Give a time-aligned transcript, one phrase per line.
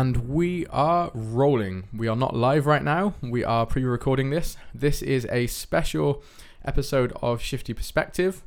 [0.00, 1.88] And we are rolling.
[1.92, 3.14] We are not live right now.
[3.20, 4.56] We are pre recording this.
[4.72, 6.22] This is a special
[6.64, 8.44] episode of Shifty Perspective.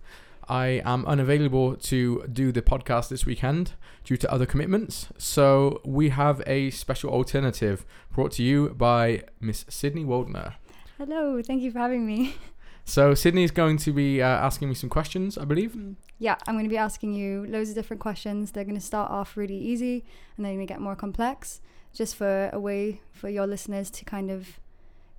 [0.47, 3.73] I am unavailable to do the podcast this weekend
[4.05, 5.09] due to other commitments.
[5.17, 10.53] So we have a special alternative brought to you by Miss Sydney Waldner.
[10.97, 12.35] Hello, thank you for having me.
[12.83, 15.77] So Sydney is going to be uh, asking me some questions, I believe.
[16.21, 18.51] Yeah, I'm going to be asking you loads of different questions.
[18.51, 20.05] They're going to start off really easy
[20.37, 21.61] and they're going to get more complex,
[21.95, 24.59] just for a way for your listeners to kind of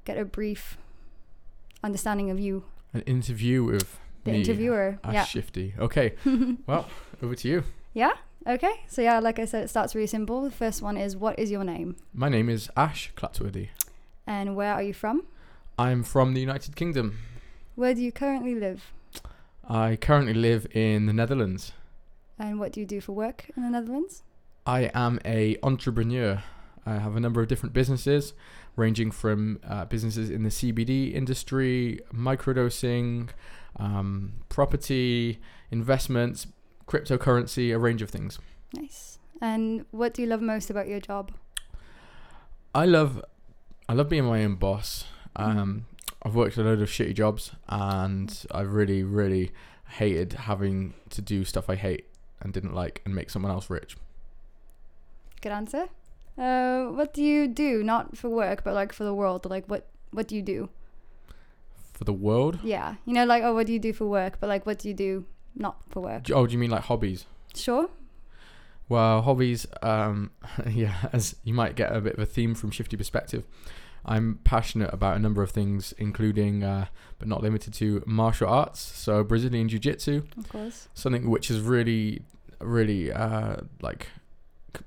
[0.05, 0.79] get a brief
[1.83, 2.63] understanding of you,
[2.95, 5.01] An interview with the me, interviewer.
[5.03, 5.25] Ash yeah.
[5.25, 5.75] Shifty.
[5.77, 6.15] Okay.
[6.69, 6.87] well,
[7.21, 7.65] over to you.
[7.95, 8.13] Yeah?
[8.47, 8.85] Okay.
[8.87, 10.43] So, yeah, like I said, it starts really simple.
[10.43, 11.97] The first one is What is your name?
[12.15, 13.71] My name is Ash Clatsworthy.
[14.25, 15.25] And where are you from?
[15.77, 17.19] I'm from the United Kingdom.
[17.75, 18.93] Where do you currently live?
[19.69, 21.73] I currently live in the Netherlands.
[22.39, 24.23] And what do you do for work in the Netherlands?
[24.67, 26.43] I am a entrepreneur.
[26.85, 28.33] I have a number of different businesses,
[28.75, 33.29] ranging from uh, businesses in the CBD industry, microdosing,
[33.77, 36.49] um, property, investments,
[36.87, 38.39] cryptocurrency, a range of things.
[38.75, 39.19] Nice.
[39.41, 41.33] And what do you love most about your job?
[42.75, 43.25] I love,
[43.89, 45.05] I love being my own boss.
[45.37, 45.87] Um,
[46.23, 49.51] I've worked a load of shitty jobs, and I really, really
[49.97, 52.07] hated having to do stuff I hate
[52.41, 53.97] and didn't like and make someone else rich.
[55.41, 55.89] Good answer.
[56.39, 57.83] Uh, what do you do?
[57.83, 59.49] Not for work, but like for the world.
[59.49, 59.89] Like what?
[60.13, 60.69] What do you do?
[61.93, 62.61] For the world?
[62.63, 64.39] Yeah, you know, like oh, what do you do for work?
[64.41, 66.31] But like, what do you do not for work?
[66.31, 67.27] Oh, do you mean like hobbies?
[67.55, 67.89] Sure.
[68.89, 70.31] Well, hobbies, um,
[70.71, 73.45] yeah, as you might get a bit of a theme from Shifty Perspective,
[74.05, 76.87] I'm passionate about a number of things, including, uh,
[77.19, 78.81] but not limited to, martial arts.
[78.81, 80.89] So Brazilian Jiu Jitsu, Of course.
[80.95, 82.23] something which has really,
[82.61, 84.09] really, uh, like,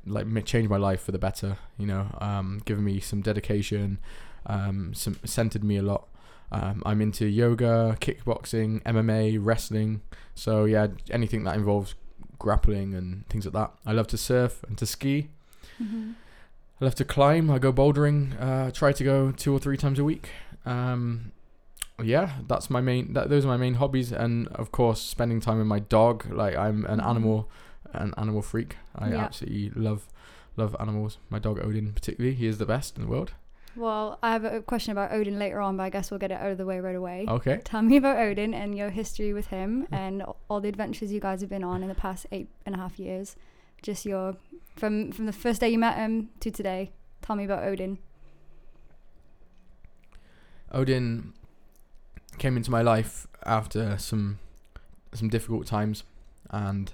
[0.06, 1.58] like changed my life for the better.
[1.78, 4.00] You know, um, given me some dedication,
[4.48, 6.08] um, some centered me a lot.
[6.52, 10.02] Um, I'm into yoga, kickboxing, MMA, wrestling.
[10.36, 11.96] So yeah, anything that involves
[12.38, 13.72] grappling and things like that.
[13.86, 15.30] I love to surf and to ski.
[15.78, 16.12] hmm
[16.82, 17.50] I love to climb.
[17.50, 18.40] I go bouldering.
[18.42, 20.30] Uh, try to go two or three times a week.
[20.66, 21.32] Um,
[22.04, 23.14] yeah, that's my main.
[23.14, 26.26] That, those are my main hobbies, and of course, spending time with my dog.
[26.30, 27.08] Like I'm an Mhm.
[27.08, 27.50] animal,
[27.94, 28.76] an animal freak.
[28.96, 29.24] I Yeah.
[29.24, 30.08] absolutely love,
[30.58, 31.18] love animals.
[31.30, 33.32] My dog Odin, particularly, he is the best in the world.
[33.78, 36.40] Well, I have a question about Odin later on, but I guess we'll get it
[36.40, 37.26] out of the way right away.
[37.28, 37.60] Okay.
[37.64, 41.40] Tell me about Odin and your history with him and all the adventures you guys
[41.42, 43.36] have been on in the past eight and a half years.
[43.82, 44.36] Just your
[44.76, 46.92] from from the first day you met him to today.
[47.22, 47.98] Tell me about Odin.
[50.72, 51.34] Odin
[52.38, 54.40] came into my life after some
[55.14, 56.04] some difficult times,
[56.50, 56.94] and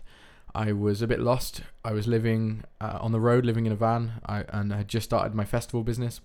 [0.54, 1.64] I was a bit lost.
[1.84, 4.88] I was living uh, on the road, living in a van, I, and I had
[4.88, 6.22] just started my festival business.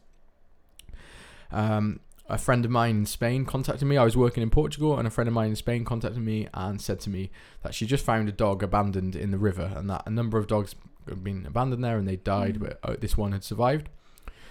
[1.50, 3.96] Um, a friend of mine in Spain contacted me.
[3.96, 6.80] I was working in Portugal, and a friend of mine in Spain contacted me and
[6.80, 7.30] said to me
[7.62, 10.46] that she just found a dog abandoned in the river, and that a number of
[10.46, 10.74] dogs
[11.08, 12.60] had been abandoned there and they died, Mm.
[12.60, 13.88] but uh, this one had survived.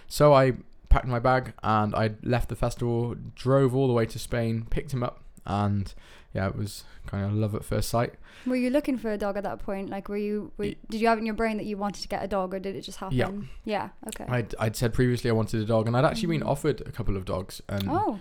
[0.08, 0.54] So I
[0.88, 4.94] packed my bag and I left the festival, drove all the way to Spain, picked
[4.94, 5.94] him up, and
[6.34, 8.14] yeah, it was kind of love at first sight.
[8.46, 9.90] Were you looking for a dog at that point?
[9.90, 10.52] Like, were you?
[10.58, 12.54] Were, did you have it in your brain that you wanted to get a dog,
[12.54, 13.18] or did it just happen?
[13.18, 13.32] Yeah.
[13.64, 13.90] Yeah.
[14.08, 14.26] Okay.
[14.28, 16.50] I'd, I'd said previously I wanted a dog, and I'd actually been Mhm.
[16.50, 18.20] offered a couple of dogs, and oh.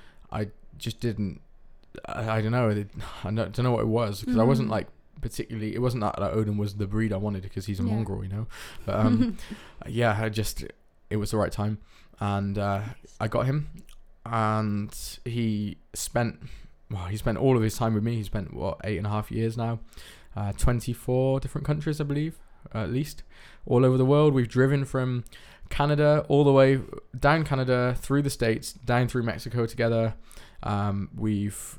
[0.78, 1.40] just didn't.
[2.06, 2.68] I, I don't know.
[2.70, 2.88] it-
[3.24, 4.72] I don't, don't know what it was because I wasn't Mhm.
[4.72, 4.86] like
[5.20, 5.74] particularly.
[5.74, 7.90] It wasn't that Odin was the breed I wanted because he's a Yeah.
[7.94, 8.46] mongrel, you know.
[8.86, 9.36] But um,
[9.86, 10.64] yeah, I just
[11.10, 11.78] it was the right time,
[12.20, 12.82] and uh,
[13.20, 13.68] I got him,
[14.26, 16.38] and he spent
[16.90, 18.16] well, he spent all of his time with me.
[18.16, 19.80] He spent what eight and a half years now,
[20.36, 22.38] uh, twenty four different countries, I believe,
[22.72, 23.22] at least,
[23.66, 24.34] all over the world.
[24.34, 25.24] We've driven from
[25.70, 26.80] Canada all the way
[27.18, 30.14] down Canada through the states, down through Mexico together.
[30.62, 31.78] Um, we've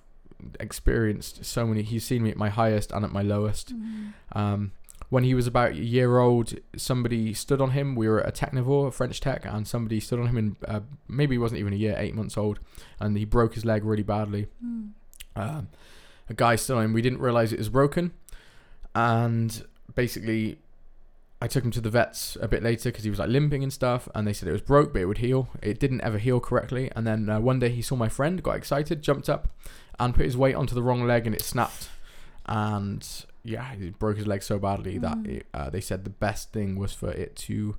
[0.59, 1.81] experienced so many.
[1.81, 3.73] He's seen me at my highest and at my lowest.
[3.75, 4.13] Mhm.
[4.33, 4.71] Um,
[5.09, 7.95] when he was about a year old, somebody stood on him.
[7.95, 10.79] We were at a Teknival, a French tech, and somebody stood on him, and uh,
[11.07, 12.59] maybe he wasn't even a year, eight months old,
[12.99, 14.47] and he broke his leg really badly.
[14.63, 14.91] Mm.
[15.35, 15.67] Um,
[16.29, 16.93] a guy stood on him.
[16.93, 18.13] We didn't realize it was broken,
[18.95, 20.57] and basically,
[21.41, 23.71] I took him to the vets a bit later because he was like limping and
[23.71, 25.49] stuff, and they said it was broke, but it would heal.
[25.61, 28.55] It didn't ever heal correctly, and then uh, one day he saw my friend, got
[28.55, 29.49] excited, jumped up,
[29.99, 31.89] and put his weight onto the wrong leg, and it snapped,
[32.47, 35.27] and yeah, he broke his leg so badly that Mm.
[35.37, 37.77] it, uh, they said the best thing was for it to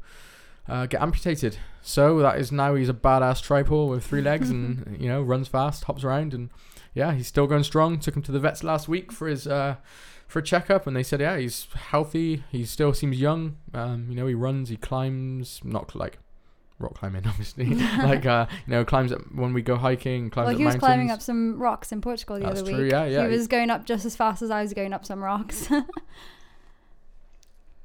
[0.68, 1.58] uh, get amputated.
[1.82, 5.48] So that is now he's a badass tripod with three legs and you know runs
[5.48, 6.50] fast, hops around, and
[6.94, 7.98] yeah, he's still going strong.
[7.98, 9.76] Took him to the vets last week for his uh,
[10.26, 12.42] for a checkup, and they said, yeah, he's healthy.
[12.50, 13.58] He still seems young.
[13.72, 16.18] Um, you know, he runs, he climbs, not like
[16.78, 17.66] rock climbing, obviously.
[17.74, 20.30] like uh, you know, climbs up when we go hiking.
[20.30, 20.80] Climbs well, up he was mountains.
[20.80, 22.92] climbing up some rocks in Portugal the That's other true, week.
[22.92, 23.28] yeah, yeah.
[23.28, 25.68] He was going up just as fast as I was going up some rocks.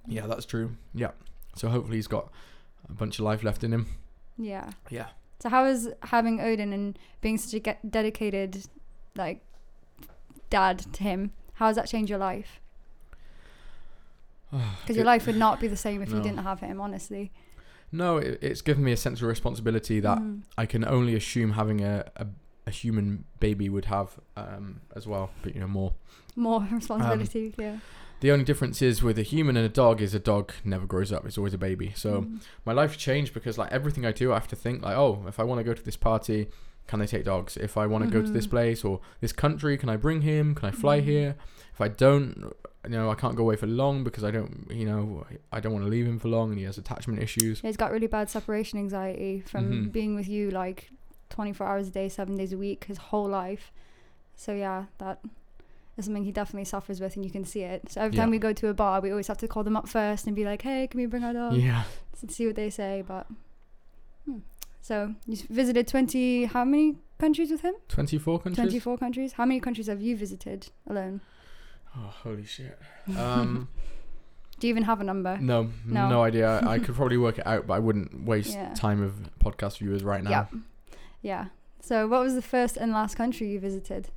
[0.07, 0.75] Yeah, that's true.
[0.93, 1.11] Yeah.
[1.55, 2.31] So hopefully he's got
[2.89, 3.87] a bunch of life left in him.
[4.37, 4.71] yeah.
[4.89, 5.07] Yeah.
[5.39, 8.65] So how is having Odin and being such a ge- dedicated,
[9.15, 9.41] like,
[10.49, 11.31] dad to him?
[11.53, 12.59] How has that changed your life?
[14.81, 16.81] Because your life would not be the same if you didn't have him.
[16.81, 17.31] Honestly.
[17.91, 20.41] No, it, it's given me a sense of responsibility that Mhm.
[20.57, 22.27] I can only assume having a, a,
[22.67, 25.93] a human baby would have um, as well, but you know more.
[26.35, 27.53] more responsibility.
[27.57, 27.77] yeah.
[28.21, 31.11] The only difference is with a human and a dog is a dog never grows
[31.11, 31.91] up; it's always a baby.
[31.95, 32.39] So Mhm.
[32.65, 35.39] my life changed because like everything I do, I have to think like, oh, if
[35.39, 36.47] I want to go to this party,
[36.87, 37.57] can I take dogs?
[37.57, 38.51] If I want to go to this Mhm.
[38.51, 40.53] place or this country, can I bring him?
[40.55, 41.03] Can I fly Mhm.
[41.05, 41.35] here?
[41.73, 42.53] If I don't,
[42.85, 45.73] you know, I can't go away for long because I don't, you know, I don't
[45.73, 47.61] want to leave him for long, and he has attachment issues.
[47.61, 49.91] He's got really bad separation anxiety from Mhm.
[49.91, 50.89] being with you like
[51.29, 53.71] 24 hours a day, seven days a week, his whole life.
[54.35, 55.19] So yeah, that
[55.97, 57.89] is something he definitely suffers with, and you can see it.
[57.91, 58.23] So every Yeah.
[58.23, 60.35] time we go to a bar, we always have to call them up first and
[60.35, 61.83] be like, "Hey, can we bring our dog?" Yeah,
[62.19, 63.03] To see what they say.
[63.07, 63.27] But
[64.25, 64.39] hmm.
[64.81, 66.45] so you visited 20.
[66.45, 67.75] How many countries with him?
[67.87, 68.55] twenty-four countries.
[68.57, 69.33] 24 countries.
[69.33, 71.21] How many countries have you visited alone?
[71.97, 72.77] Oh, holy shit.
[73.17, 73.67] Um,
[74.59, 75.37] Do you even have a number?
[75.39, 76.07] no, No.
[76.09, 76.61] no, idea.
[76.67, 78.73] I could probably work it out, but I wouldn't waste Yeah.
[78.73, 80.29] time of podcast viewers right now.
[80.29, 80.45] Yeah.
[81.21, 81.45] Yeah.
[81.81, 84.09] So what was the first and last country you visited?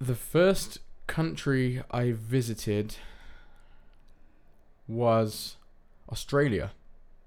[0.00, 0.78] The first
[1.08, 2.96] country I visited
[4.86, 5.56] was
[6.10, 6.70] Australia.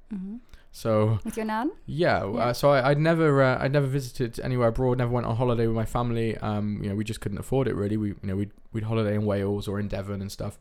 [0.09, 0.38] hmm
[0.71, 1.71] So With your nan?
[1.85, 2.39] yeah, Yeah.
[2.39, 4.97] Uh, so I, I'd never, uh, I'd never visited anywhere abroad.
[4.97, 6.38] Never went on holiday with my family.
[6.38, 7.97] Um, you know, we just couldn't afford it really.
[7.97, 10.57] We, you know, we'd we'd holiday in Wales or in Devon and stuff,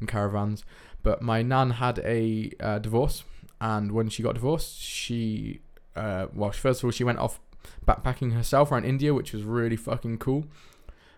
[0.00, 0.64] in caravans.
[1.02, 3.24] But my nan had a uh, divorce,
[3.60, 5.60] and when she got divorced, she,
[5.96, 7.40] uh, well, first of all, she went off
[7.86, 10.46] backpacking herself around India, which was really fucking cool.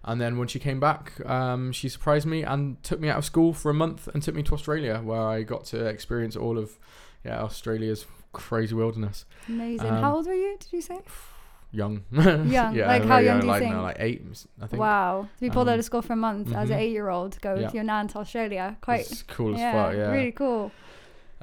[0.03, 3.25] And then when she came back, um, she surprised me and took me out of
[3.25, 6.57] school for a month and took me to Australia, where I got to experience all
[6.57, 6.79] of,
[7.23, 9.25] yeah, Australia's crazy wilderness.
[9.49, 9.89] Amazing.
[9.89, 10.57] Um, how old were you?
[10.59, 10.99] Did you say?
[11.73, 12.03] Young.
[12.13, 12.49] Young.
[12.75, 13.75] yeah, Like, how very young do you like, think?
[13.75, 14.23] no, like eight,
[14.61, 14.81] I think.
[14.81, 15.29] Wow.
[15.37, 16.81] To be pulled out Um, of school for a month as an mhm.
[16.81, 18.77] eight-year-old, to go with your nan to Australia.
[18.81, 19.03] Quite.
[19.03, 19.95] It's cool yeah, as fuck.
[19.95, 20.11] Yeah.
[20.11, 20.73] Really cool.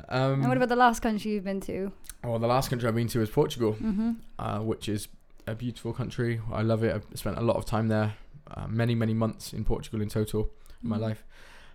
[0.09, 1.91] Um, and what about the last country you've been to?
[2.25, 4.11] well, the last country I've been to is Portugal, Mm-hmm.
[4.37, 5.07] uh, which is
[5.47, 6.41] a beautiful country.
[6.51, 6.93] I love it.
[6.93, 8.15] I've spent a lot of time there,
[8.53, 10.49] uh, many many months in Portugal in total
[10.83, 11.01] in my Mhm.
[11.01, 11.23] life.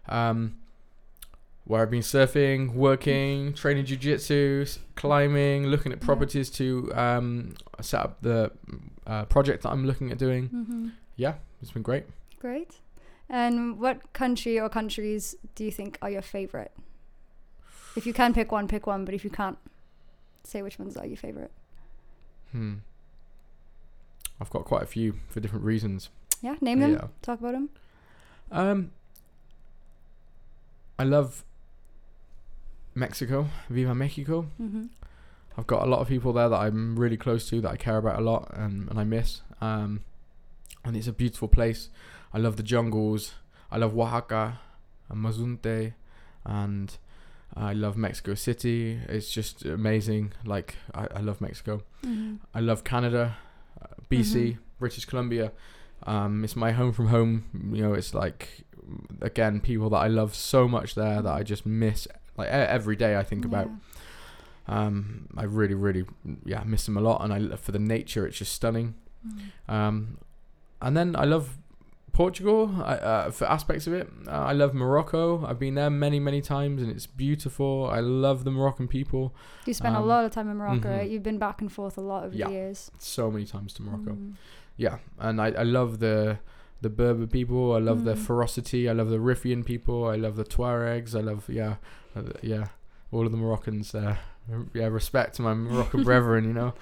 [0.08, 0.56] Um,
[1.72, 6.04] where I've been surfing, working, training jiu-jitsu, climbing, looking at Yeah.
[6.04, 8.52] properties to um, set up the
[9.06, 10.50] uh, project that I'm looking at doing.
[10.50, 10.88] Mm-hmm.
[11.16, 12.04] Yeah, it's been great.
[12.38, 12.80] Great.
[13.30, 16.72] And what country or countries do you think are your favorite?
[17.96, 19.06] If you can pick one, pick one.
[19.06, 19.56] But if you can't,
[20.44, 21.52] say which ones are your favorite.
[22.50, 22.74] Hmm.
[24.38, 26.10] I've got quite a few for different reasons.
[26.42, 26.92] Yeah, name them.
[26.92, 27.06] Yeah.
[27.22, 27.70] Talk about them.
[28.50, 28.90] Um,
[30.98, 31.44] I love
[32.94, 34.47] Mexico, Viva Mexico.
[34.61, 34.85] Mm-hmm.
[35.56, 37.99] I've got a lot of people there that I'm really close to, that I care
[37.99, 39.43] about a lot, and, and I miss.
[39.61, 40.01] Um,
[40.84, 41.89] and it's a beautiful place.
[42.32, 43.34] I love the jungles.
[43.70, 44.58] I love Oaxaca,
[45.11, 45.93] and Mazunte,
[46.44, 46.96] and
[47.55, 48.99] I love Mexico City.
[49.08, 50.32] It's just amazing.
[50.44, 51.82] Like I, I love Mexico.
[52.05, 52.37] Mm-hmm.
[52.55, 53.37] I love Canada,
[53.81, 54.58] uh, BC, Mhm.
[54.79, 55.53] British Columbia.
[56.05, 57.44] Um, it's my home from home.
[57.72, 58.65] You know, it's like
[59.20, 62.08] again people that I love so much there that I just miss.
[62.43, 63.69] Like every day I think about.
[64.69, 66.05] Um, I really, really,
[66.44, 67.22] yeah, miss them a lot.
[67.25, 68.94] And I for the nature, it's just stunning.
[69.27, 69.75] Mm-hmm.
[69.75, 70.19] Um,
[70.81, 71.58] and then I love
[72.13, 74.08] Portugal I, uh, for aspects of it.
[74.29, 75.44] Uh, I love Morocco.
[75.46, 77.89] I've been there many, many times, and it's beautiful.
[77.91, 79.34] I love the Moroccan people.
[79.67, 81.11] You spent a Um, lot of time in Morocco, mhm.
[81.11, 82.46] You've been back and forth a lot over Yeah.
[82.46, 82.91] the years.
[82.99, 84.13] So many times to Morocco.
[84.13, 84.34] Mhm.
[84.79, 86.39] yeah and i, I love the
[86.82, 88.19] the berber people i love Mm.
[88.19, 91.77] ferocity i love the riffian people i love the tuaregs i love yeah
[92.17, 92.67] uh, yeah
[93.12, 94.17] all of the moroccans uh,
[94.74, 96.74] yeah respect to my moroccan brethren you know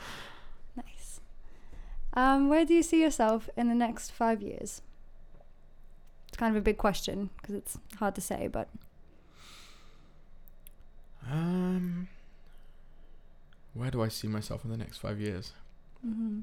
[0.76, 1.20] Nice.
[2.14, 4.82] Um, where do you see yourself in the next five years?
[6.28, 8.68] It's kind of a big question because it's hard to say, but
[11.30, 12.08] um
[13.74, 15.52] where do i see myself in the next five years
[16.06, 16.42] mhm.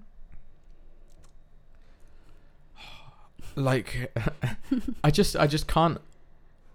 [3.58, 4.16] Like
[5.04, 6.00] i just i just can't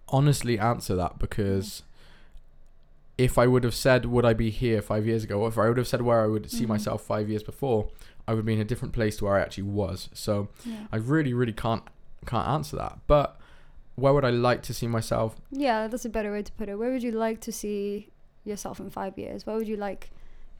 [0.09, 1.83] honestly answer that because
[3.19, 5.69] if I would have said, would I be here five years ago, or if I
[5.69, 6.69] would have said where I would see Mhm.
[6.69, 7.89] myself five years before,
[8.27, 10.09] I would be in a different place to where I actually was.
[10.15, 10.87] So Yeah.
[10.91, 11.83] I really, really can't
[12.27, 12.99] can't answer that.
[13.07, 13.39] But
[13.97, 15.37] where would I like to see myself?
[15.51, 16.77] yeah, that's a better way to put it.
[16.77, 18.09] Where would you like to see
[18.45, 19.47] yourself in five years?
[19.47, 20.11] What would you like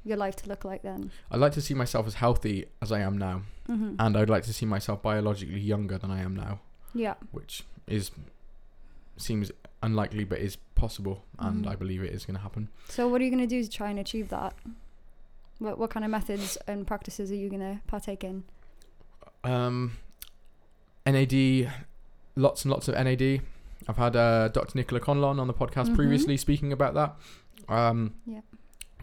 [0.05, 1.11] your life to look like then?
[1.31, 3.95] I'd like to see myself as healthy as I am now, Mm-hmm.
[3.99, 6.61] and I'd like to see myself biologically younger than I am now,
[6.95, 7.15] yeah.
[7.31, 8.11] which is
[9.17, 11.71] seems unlikely but is possible, and Mhm.
[11.71, 12.69] I believe it is going to happen.
[12.89, 14.55] So what are you going to do to try and achieve that?
[15.59, 18.43] What what kind of methods and practices are you going to partake in?
[19.45, 19.93] Um,
[21.07, 21.71] NAD,
[22.37, 23.43] lots and lots of NAD.
[23.89, 24.79] I've had uh, Dr.
[24.79, 25.97] Nicola Conlon on the podcast Mhm.
[25.97, 27.17] previously speaking about that.
[27.69, 28.41] Um, Yeah.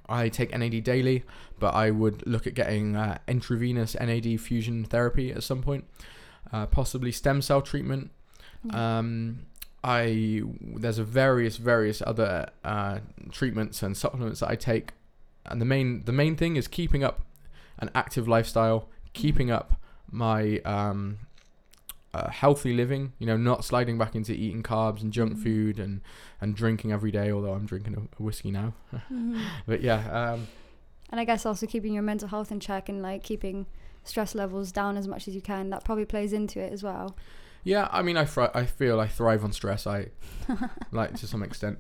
[0.09, 1.23] I take NAD daily,
[1.59, 5.85] but I would look at getting uh, intravenous NAD fusion therapy at some point,
[6.51, 8.11] uh, possibly stem cell treatment.
[8.71, 9.45] Um,
[9.83, 12.99] I there's a various various other uh,
[13.31, 14.91] treatments and supplements that I take,
[15.45, 17.21] and the main the main thing is keeping up
[17.77, 19.79] an active lifestyle, keeping up
[20.11, 21.19] my um,
[22.13, 23.13] uh, healthy living.
[23.19, 25.43] You know, not sliding back into eating carbs and junk Mhm.
[25.43, 26.01] food and
[26.41, 27.31] and drinking every day.
[27.31, 28.73] Although I'm drinking a, a whiskey now,
[29.11, 29.41] Mhm.
[29.67, 30.31] but yeah.
[30.33, 30.47] Um,
[31.11, 33.65] And I guess also keeping your mental health in check and like keeping
[34.03, 35.69] stress levels down as much as you can.
[35.71, 37.15] That probably plays into it as well.
[37.63, 39.85] Yeah, I mean, I fri- I feel I thrive on stress.
[39.87, 40.07] I
[40.91, 41.79] like to some extent.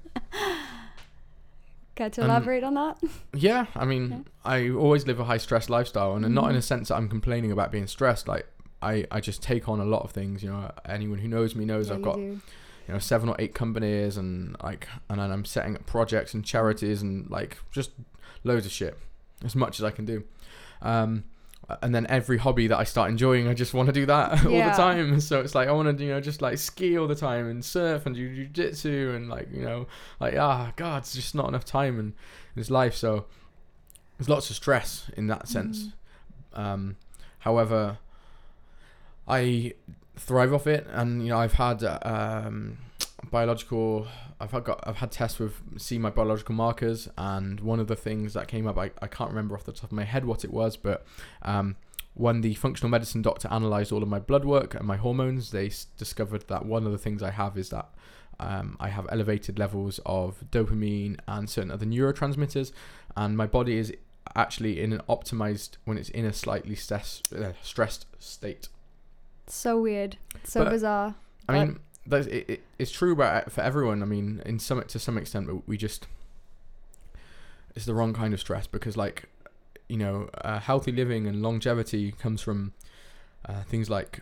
[1.95, 2.97] Care to Um, elaborate on that?
[3.33, 4.19] Yeah, I mean, Yeah.
[4.45, 6.63] I always live a high stress lifestyle, and not in a Mhm.
[6.63, 8.27] sense that I'm complaining about being stressed.
[8.27, 8.47] Like,
[8.81, 10.43] I I just take on a lot of things.
[10.43, 12.21] You know, anyone who knows me knows Yeah, I've got do.
[12.21, 16.43] you know seven or eight companies, and like, and then I'm setting up projects and
[16.45, 17.91] charities, and like just
[18.43, 18.97] loads of shit,
[19.43, 20.23] as much as I can do.
[20.81, 21.25] Um,
[21.83, 24.51] and then every hobby that I start enjoying, I just want to do that all
[24.51, 25.19] the time.
[25.19, 27.63] So it's like I want to, you know, just like ski all the time and
[27.63, 29.85] surf and do jujitsu and like, you know,
[30.19, 32.13] like ah, God, it's just not enough time in, in
[32.55, 32.95] this life.
[32.95, 33.25] So
[34.17, 35.89] there's lots of stress in that sense.
[36.55, 36.59] Mhm.
[36.59, 36.95] Um,
[37.39, 37.99] however,
[39.29, 39.73] I
[40.17, 42.77] thrive off it, and you know, I've had um,
[43.31, 44.07] biological.
[44.41, 47.95] I've had got I've had tests with see my biological markers, and one of the
[47.95, 50.43] things that came up, I, I can't remember off the top of my head what
[50.43, 51.05] it was, but
[51.41, 51.75] um,
[52.13, 55.67] when the functional medicine doctor analyzed all of my blood work and my hormones, they
[55.67, 57.89] s- discovered that one of the things I have is that
[58.39, 62.71] um, I have elevated levels of dopamine and certain other neurotransmitters,
[63.15, 63.93] and my body is
[64.35, 68.69] actually in an optimized when it's in a slightly stress, uh, stressed state.
[69.49, 70.17] So weird.
[70.43, 71.15] So But- bizarre.
[71.47, 74.01] I But- mean, that's, it, it, it's true about for everyone.
[74.01, 76.07] I mean, in some to some extent, but we just
[77.75, 79.25] it's the wrong kind of stress because, like,
[79.87, 82.73] you know, uh, healthy living and longevity comes from
[83.45, 84.21] uh, things like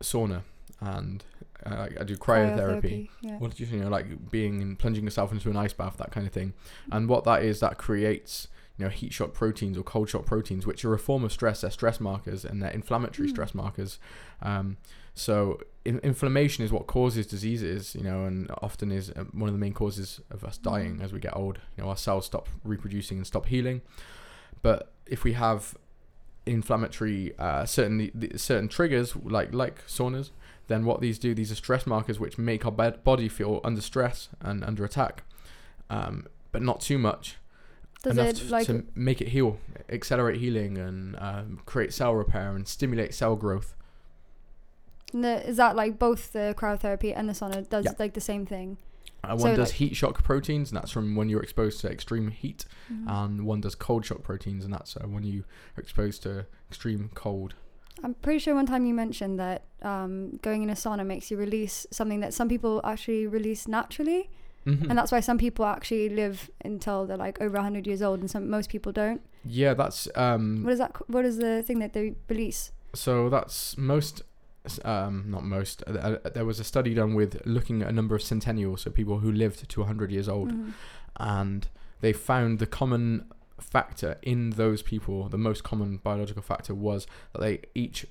[0.00, 0.42] sauna
[0.80, 1.24] and
[1.66, 3.08] uh, I do cryotherapy.
[3.20, 3.38] Yeah.
[3.38, 6.12] What did you you know like being and plunging yourself into an ice bath that
[6.12, 6.52] kind of thing,
[6.92, 8.46] and what that is that creates
[8.78, 11.60] you know heat shock proteins or cold shock proteins, which are a form of stress.
[11.62, 13.32] They're stress markers and they're inflammatory Mm.
[13.32, 13.98] stress markers.
[14.40, 14.76] Um,
[15.14, 19.54] so in, inflammation is what causes diseases, you know, and often is uh, one of
[19.54, 21.02] the main causes of us dying Mm.
[21.02, 21.58] as we get old.
[21.76, 23.82] You know, our cells stop reproducing and stop healing.
[24.62, 25.74] But if we have
[26.46, 30.30] inflammatory uh, certain certain triggers like like saunas,
[30.68, 34.28] then what these do, these are stress markers which make our body feel under stress
[34.40, 35.24] and under attack,
[35.90, 37.36] um, but not too much
[38.12, 42.54] Enough it to, like to make it heal, accelerate healing, and um, create cell repair
[42.56, 43.74] and stimulate cell growth.
[45.12, 47.92] the, is that like both the cryotherapy and the sauna does Yeah.
[47.98, 48.76] like the same thing?
[49.24, 51.90] Uh, one So, does like- heat shock proteins, and that's from when you're exposed to
[51.90, 53.04] extreme heat, Mhm.
[53.08, 55.44] and one does cold shock proteins, and that's uh, when you
[55.76, 57.54] are exposed to extreme cold.
[58.04, 61.36] I'm pretty sure one time you mentioned that um, going in a sauna makes you
[61.36, 64.28] release something that some people actually release naturally,
[64.66, 64.88] Mhm.
[64.90, 68.30] and that's why some people actually live until they're like over 100 years old, and
[68.30, 69.20] some most people don't.
[69.44, 70.96] yeah, that's um, What is that?
[71.08, 72.72] What is the thing that they release?
[72.94, 74.22] So that's most,
[74.84, 75.82] um, not most.
[75.86, 75.92] Uh,
[76.24, 79.18] uh, there was a study done with looking at a number of centennials, so people
[79.20, 80.72] who lived to 100 years old, Mhm.
[81.18, 81.68] and
[82.00, 83.24] they found the common
[83.60, 88.06] factor in those people, the most common biological factor was that they each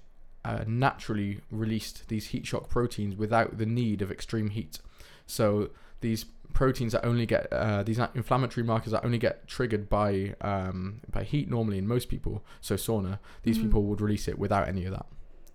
[0.46, 4.80] uh, naturally released these heat shock proteins without the need of extreme heat.
[5.26, 6.26] So these
[6.58, 11.24] proteins that only get uh, these inflammatory markers that only get triggered by um, by
[11.24, 12.44] heat normally in most people.
[12.62, 13.64] So sauna, these Mhm.
[13.66, 15.06] people would release it without any of that.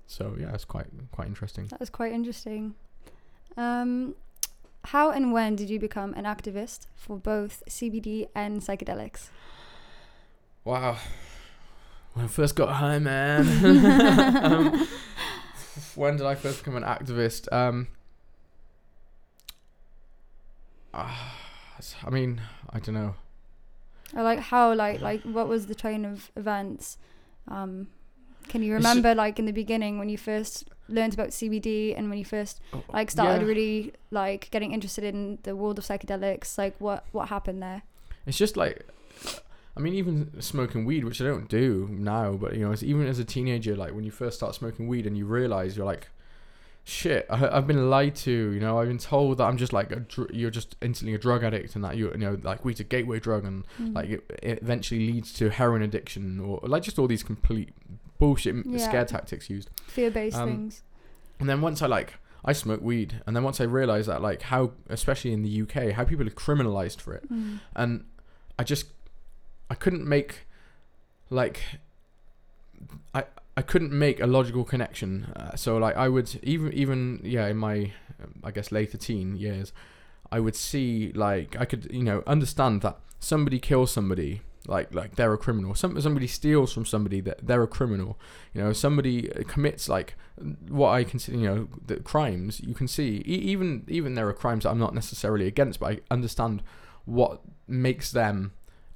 [0.07, 1.67] So yeah, it's quite quite interesting.
[1.67, 2.77] That was quite interesting.
[3.57, 4.15] Um,
[4.85, 9.31] how and when did you become an activist for both CBD and psychedelics?
[10.65, 10.99] Wow.
[12.15, 13.43] When I first got high, man.
[14.45, 14.89] um,
[15.97, 17.53] when did I first become an activist?
[17.53, 17.89] Um,
[20.95, 21.35] ah,
[22.05, 23.15] I mean, I don't know.
[24.15, 26.99] Or like how like like what was the train of events?
[27.49, 27.89] Um,
[28.49, 32.19] can you remember like in the beginning when you first learned about CBD and when
[32.19, 32.61] you first
[32.93, 33.49] like started Yeah.
[33.49, 36.59] really like getting interested in the world of psychedelics?
[36.59, 37.83] Like what what happened there?
[38.27, 38.87] It's just like,
[39.77, 43.07] I mean, even smoking weed, which I don't do now, but you know, it's even
[43.07, 46.09] as a teenager, like when you first start smoking weed and you realize you're like,
[46.85, 48.31] shit, I, I've been lied to.
[48.31, 51.19] You know, I've been told that I'm just like a dr- you're just instantly a
[51.19, 53.95] drug addict and that you you know like weed's a gateway drug and Mm.
[53.95, 57.71] like it, it eventually leads to heroin addiction or like just all these complete
[58.19, 58.79] bullshit Yeah.
[58.79, 59.71] scare tactics used.
[59.87, 60.83] fear-based um, things.
[61.41, 64.43] And then once I like I smoke weed, and then once I realized that like
[64.43, 67.61] how, especially in the UK, how people are criminalized for it Mm.
[67.77, 68.05] and
[68.59, 68.87] I just
[69.71, 70.47] I couldn't make
[71.31, 71.61] like
[73.15, 73.25] I
[73.57, 75.33] I couldn't make a logical connection.
[75.37, 77.93] Uh, so like I would even even yeah in my
[78.23, 79.73] um, I guess later teen years,
[80.31, 85.17] I would see like I could you know understand that somebody kills somebody like like
[85.17, 85.75] they're a criminal.
[85.75, 88.19] Some somebody steals from somebody that they're a criminal.
[88.55, 90.15] You know somebody commits like
[90.69, 92.61] what I consider you know the crimes.
[92.61, 95.93] You can see e- even even there are crimes that I'm not necessarily against, but
[95.93, 96.63] I understand
[97.05, 98.53] what makes them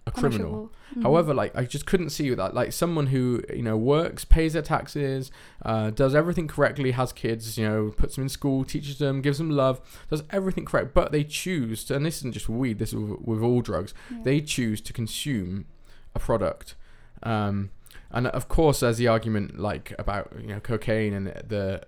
[0.07, 0.71] a criminal.
[0.95, 1.03] Mhm.
[1.03, 2.55] However, like I just couldn't see that.
[2.55, 5.31] Like someone who you know works, pays their taxes,
[5.65, 9.39] uh, does everything correctly, has kids, you know, puts them in school, teaches them, gives
[9.39, 11.97] them love, does everything correct, but they choose to.
[11.97, 12.79] And this isn't just weed.
[12.79, 13.95] This is with, with all drugs.
[14.11, 14.19] Yeah.
[14.23, 15.67] They choose to consume
[16.15, 16.77] a product.
[17.25, 17.71] Um,
[18.11, 21.83] and of course, there's the argument like about you know cocaine and the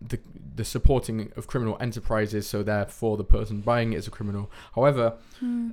[0.00, 0.18] the
[0.54, 2.46] the supporting of criminal enterprises.
[2.48, 4.50] So therefore, the person buying it is a criminal.
[4.74, 5.14] However,
[5.44, 5.72] Mm.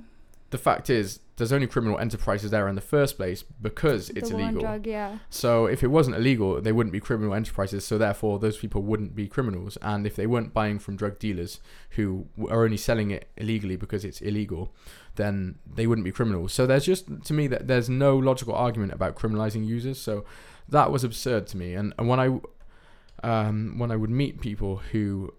[0.54, 4.36] The fact is there's only criminal enterprises there in the first place because it's the
[4.36, 4.60] illegal.
[4.60, 5.18] drug, yeah.
[5.28, 7.84] So if it wasn't illegal, they wouldn't be criminal enterprises.
[7.84, 9.76] So therefore, those people wouldn't be criminals.
[9.82, 11.58] And if they weren't buying from drug dealers
[11.90, 14.72] who are only selling it illegally because it's illegal,
[15.16, 16.52] then they wouldn't be criminals.
[16.52, 20.00] So there's just to me that there's no logical argument about criminalizing users.
[20.00, 20.24] So
[20.68, 21.74] that was absurd to me.
[21.74, 22.38] And, and when I
[23.24, 25.34] um, when I would meet people who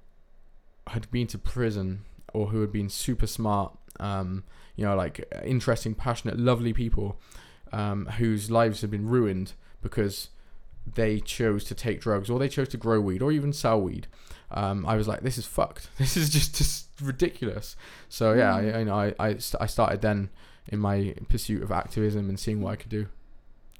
[0.88, 4.44] had been to prison or who had been super smart, um,
[4.76, 7.20] you know, like interesting, passionate, lovely people
[7.72, 10.30] um, whose lives have been ruined because
[10.86, 14.08] they chose to take drugs or they chose to grow weed or even sell weed.
[14.52, 15.90] Um, I was like, this is fucked.
[15.98, 17.76] This is just, just ridiculous.
[18.10, 18.76] So yeah, Mm.
[18.76, 20.30] I, you know, I I, st- I started then
[20.68, 23.08] in my pursuit of activism and seeing what I could do.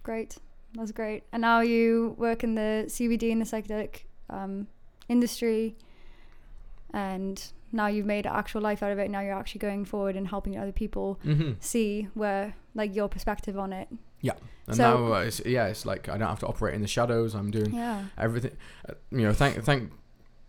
[0.04, 0.38] Great.
[0.74, 1.24] That's great.
[1.32, 4.68] And now you work in the CBD and the psychedelic um,
[5.08, 5.76] industry,
[6.94, 9.10] and now you've made an actual life out of it.
[9.12, 11.54] Now you're actually going forward and helping other people Mm-hmm.
[11.60, 13.88] see where, like, your perspective on it.
[14.22, 14.34] Yeah
[14.68, 16.88] and So- now uh, it's, yeah, it's like I don't have to operate in the
[16.88, 17.36] shadows.
[17.36, 18.06] I'm doing Yeah.
[18.18, 18.56] everything.
[18.90, 19.92] Uh, you know, thank thank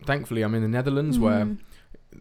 [0.04, 1.58] thankfully I'm in the Netherlands where Mhm.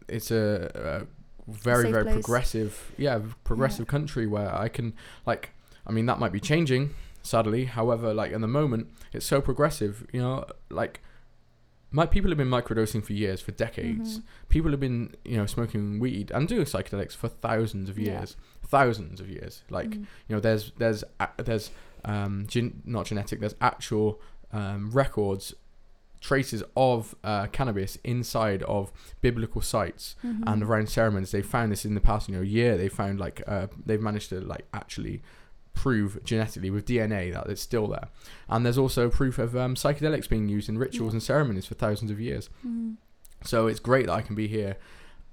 [0.10, 2.13] it's a, a very safe very place.
[2.15, 4.93] progressive yeah progressive country where i can
[5.28, 5.51] like
[5.86, 6.89] i mean that might be changing
[7.21, 11.01] sadly however like in the moment it's so progressive you know like
[12.00, 14.24] my people have been microdosing for years for decades Mhm.
[14.50, 15.00] people have been
[15.32, 18.06] you know smoking weed and doing psychedelics for thousands of Yeah.
[18.14, 18.36] years
[18.78, 20.06] thousands of years like Mhm.
[20.28, 21.04] you know there's there's
[21.48, 21.66] there's
[22.14, 24.08] um gen- not genetic there's actual
[24.60, 25.54] um, records
[26.22, 30.44] traces of uh, cannabis inside of biblical sites Mhm.
[30.48, 33.38] and around ceremonies they found this in the past you know year they found like
[33.48, 35.22] uh, they've managed to like actually
[35.76, 38.08] prove genetically with dna that it's still there
[38.50, 41.18] and there's also proof of um, psychedelics being used in rituals Yeah.
[41.18, 42.96] and ceremonies for thousands of years Mhm.
[43.44, 44.78] so it's great that I can be here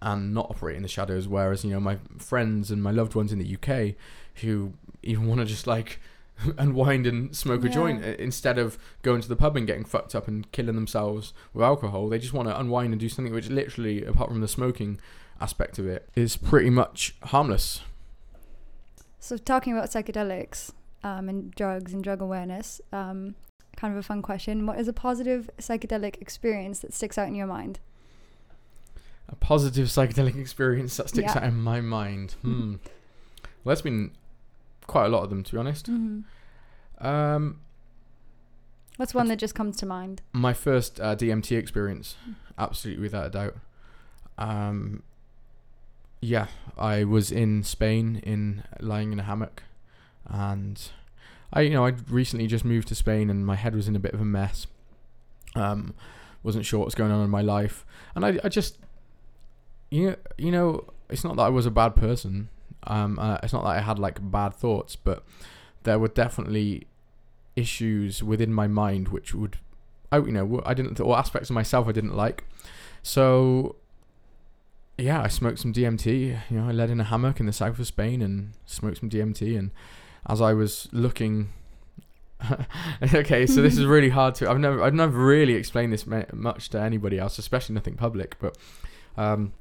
[0.02, 1.28] and not operate in the shadows.
[1.28, 3.94] Whereas you know my friends and my loved ones in the UK
[4.42, 4.72] who
[5.04, 6.00] even want to just like
[6.58, 10.26] unwind and smoke a joint instead of going to the pub and getting fucked up
[10.26, 12.08] and killing themselves with alcohol.
[12.08, 14.98] They just want to unwind and do something which literally, apart from the smoking
[15.40, 17.82] aspect of it, is pretty much harmless.
[19.22, 20.72] So talking about psychedelics
[21.04, 23.36] um, and drugs and drug awareness, um,
[23.76, 24.66] kind of a fun question.
[24.66, 27.78] What is a positive psychedelic experience that sticks out in your mind?
[29.28, 31.40] A positive psychedelic experience that sticks Yeah.
[31.40, 32.34] out in my mind.
[32.42, 32.74] Hmm.
[33.64, 34.10] Well, there's been
[34.88, 35.88] quite a lot of them, to be honest.
[35.88, 37.06] Mm-hmm.
[37.06, 37.60] Um,
[38.96, 40.20] What's one that just comes to mind?
[40.32, 42.16] my first uh, DMT experience,
[42.58, 43.56] absolutely without a doubt.
[44.36, 45.04] Um,
[46.22, 46.46] yeah,
[46.78, 49.64] I was in Spain, in lying in a hammock,
[50.26, 50.80] and
[51.52, 53.98] I, you know, I'd recently just moved to Spain, and my head was in a
[53.98, 54.68] bit of a mess.
[55.54, 55.94] Um,
[56.42, 58.78] wasn't sure what was going on in my life, and I, I just,
[59.90, 62.48] you know, you know, it's not that I was a bad person.
[62.84, 65.24] Um, uh, it's not that I had like bad thoughts, but
[65.82, 66.86] there were definitely
[67.56, 69.58] issues within my mind which would
[70.10, 72.44] I you know I didn't or aspects of myself I didn't like
[73.02, 73.76] so
[74.98, 76.38] yeah, I smoked some DMT.
[76.50, 79.10] You know, I led in a hammock in the south of Spain and smoked some
[79.10, 79.58] DMT.
[79.58, 79.70] And
[80.28, 81.50] as I was looking,
[83.14, 84.50] okay, so this is really hard to.
[84.50, 88.38] I've never, I've never really explained this much to anybody else, especially nothing public.
[88.38, 88.56] But
[89.16, 89.52] um,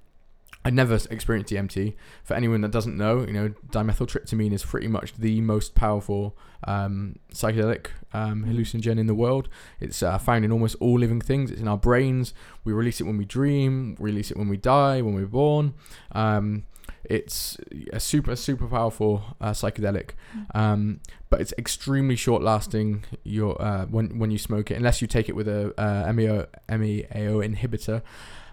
[0.63, 1.95] I'd never experienced DMT.
[2.23, 7.15] For anyone that doesn't know, you know, dimethyltryptamine is pretty much the most powerful um,
[7.33, 9.49] psychedelic um, hallucinogen in the world.
[9.79, 11.49] It's uh, found in almost all living things.
[11.49, 12.33] It's in our brains.
[12.63, 13.95] We release it when we dream.
[13.99, 15.01] We release it when we die.
[15.01, 15.73] When we're born.
[16.11, 16.63] Um,
[17.03, 17.57] it's
[17.91, 20.11] a super super powerful uh, psychedelic,
[20.53, 23.05] um, but it's extremely short lasting.
[23.23, 26.47] Your uh, when when you smoke it, unless you take it with a uh, MEO,
[26.69, 28.03] MEAO inhibitor.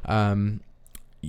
[0.07, 0.61] Um,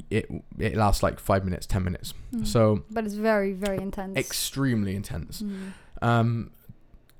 [0.10, 2.14] it it lasts like five minutes, ten minutes.
[2.34, 2.46] Mm.
[2.46, 4.18] So but it's very very intense.
[4.18, 5.42] extremely intense.
[5.42, 5.74] Mm.
[6.02, 6.52] Um,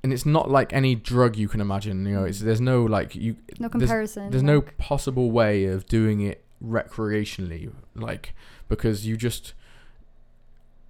[0.02, 2.06] and it's not like any drug you can imagine.
[2.06, 3.36] You know, it's there's no like you.
[3.58, 4.30] no comparison.
[4.30, 8.34] There's no like- possible way of doing it recreationally, like
[8.68, 9.52] because you just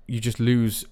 [0.06, 0.84] you just lose.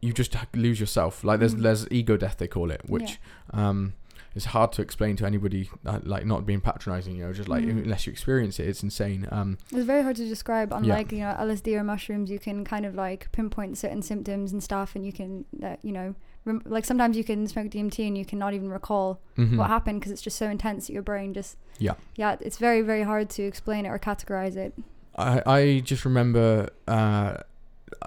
[0.00, 1.24] You just lose yourself.
[1.24, 1.62] Like there's Mm.
[1.62, 3.18] there's ego death they call it, which
[3.52, 3.94] um
[4.34, 5.70] is hard to explain to anybody.
[5.86, 7.84] Uh, like not being patronizing, you know, just like Mm.
[7.84, 9.28] unless you experience it, it's insane.
[9.30, 10.70] Um, It's very hard to describe.
[10.70, 10.78] Yeah.
[10.78, 14.62] Unlike you know LSD or mushrooms, you can kind of like pinpoint certain symptoms and
[14.62, 18.18] stuff, and you can uh, you know rem- like sometimes you can smoke DMT and
[18.18, 19.56] you cannot even recall mhm.
[19.56, 21.94] what happened because it's just so intense that your brain just Yeah.
[22.16, 24.74] yeah it's very very hard to explain it or categorize it.
[25.16, 27.36] I I just remember uh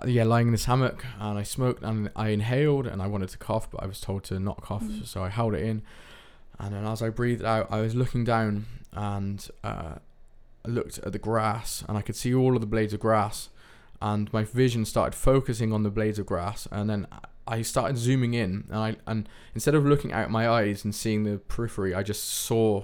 [0.05, 3.37] yeah lying in this hammock and I smoked and I inhaled and I wanted to
[3.37, 5.05] cough but I was told to not cough Mm.
[5.07, 5.81] so I held it in
[6.59, 9.95] and then as I breathed out I was looking down and uh
[10.67, 13.49] looked at the grass and I could see all of the blades of grass.
[13.99, 17.07] And my vision started focusing on the blades of grass and then
[17.47, 21.23] I started zooming in and I and instead of looking out my eyes and seeing
[21.23, 22.83] the periphery I just saw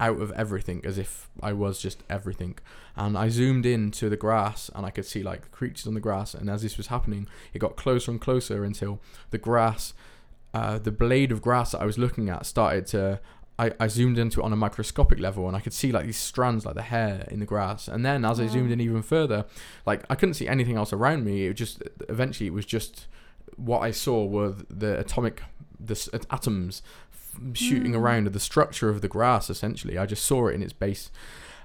[0.00, 2.58] out of everything as if I was just everything.
[2.96, 6.00] And I zoomed in to the grass and I could see like creatures on the
[6.00, 6.34] grass.
[6.34, 8.98] And as this was happening it got closer and closer until
[9.30, 9.94] the grass
[10.54, 13.20] uh, the blade of grass that I was looking at started to
[13.58, 16.16] I, I zoomed into it on a microscopic level and I could see like these
[16.16, 17.86] strands like the hair in the grass.
[17.86, 19.44] And then as I zoomed in even further
[19.86, 21.46] like I couldn't see anything else around me.
[21.46, 23.06] It just eventually it was just
[23.56, 25.42] what I saw were the atomic
[25.78, 27.98] the atoms f- shooting Mm.
[27.98, 29.98] around the structure of the grass essentially.
[29.98, 31.10] I just saw it in its base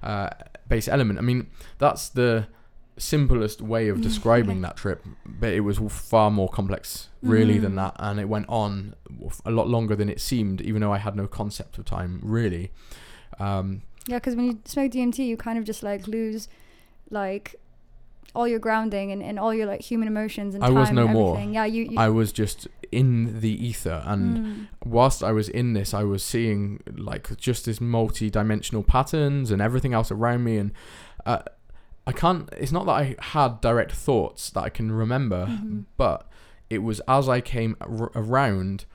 [0.04, 0.30] uh,
[0.68, 1.20] base element.
[1.20, 1.48] I mean
[1.78, 2.48] that's the
[3.00, 7.74] simplest way of Mm, describing that trip but it was far more complex really than
[7.74, 7.76] Mhm.
[7.76, 8.96] that and it went on
[9.46, 12.72] a lot longer than it seemed even though I had no concept of time really
[13.40, 16.48] um, Yeah, because when you smoke DMT, you kind of just like lose
[17.12, 17.56] like
[18.36, 21.06] all your grounding and, and all your like human emotions and I time was no
[21.06, 21.40] and more.
[21.40, 21.84] Yeah, you.
[21.86, 24.68] you I was just in the ether and Mm.
[24.86, 29.94] whilst I was in this, I was seeing like just this multi-dimensional patterns and everything
[29.94, 30.72] else around me, and
[31.26, 31.40] uh,
[32.08, 32.50] I can't.
[32.58, 35.84] It's not that I had direct thoughts that I can remember, Mhm.
[35.98, 36.28] but
[36.70, 38.86] it was as I came ar- around,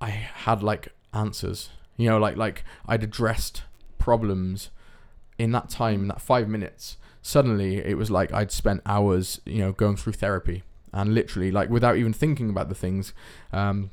[0.00, 1.70] I had like answers.
[1.96, 3.62] You know, like like I'd addressed
[3.98, 4.70] problems
[5.38, 6.96] in that time, in that five minutes.
[7.22, 11.70] Suddenly, it was like I'd spent hours, you know, going through therapy and literally like
[11.70, 13.12] without even thinking about the things.
[13.52, 13.90] Um,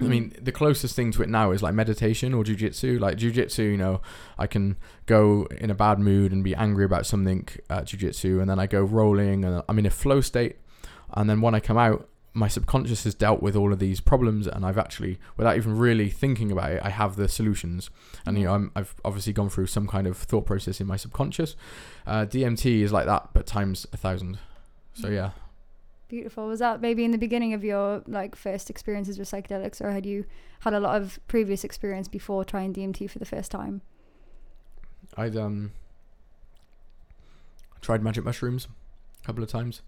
[0.00, 2.98] I mean, the closest thing to it now is like meditation or jujitsu.
[2.98, 4.00] Like jujitsu, you know,
[4.38, 8.48] I can go in a bad mood and be angry about something at jujitsu, and
[8.48, 10.56] then I go rolling and I'm in a flow state.
[11.12, 14.46] And then when I come out, my subconscious has dealt with all of these problems,
[14.46, 17.90] and I've actually, without even really thinking about it, I have the solutions.
[18.24, 20.96] And you know, I'm, I've obviously gone through some kind of thought process in my
[20.96, 21.56] subconscious.
[22.06, 24.38] Uh, DMT is like that, but times a thousand.
[24.94, 25.30] So yeah.
[26.10, 26.48] Beautiful.
[26.48, 30.04] Was that maybe in the beginning of your like first experiences with psychedelics, or had
[30.04, 30.24] you
[30.60, 33.80] had a lot of previous experience before trying DMT for the first time?
[35.16, 35.70] I'd um
[37.80, 38.66] tried magic mushrooms
[39.22, 39.82] a couple of times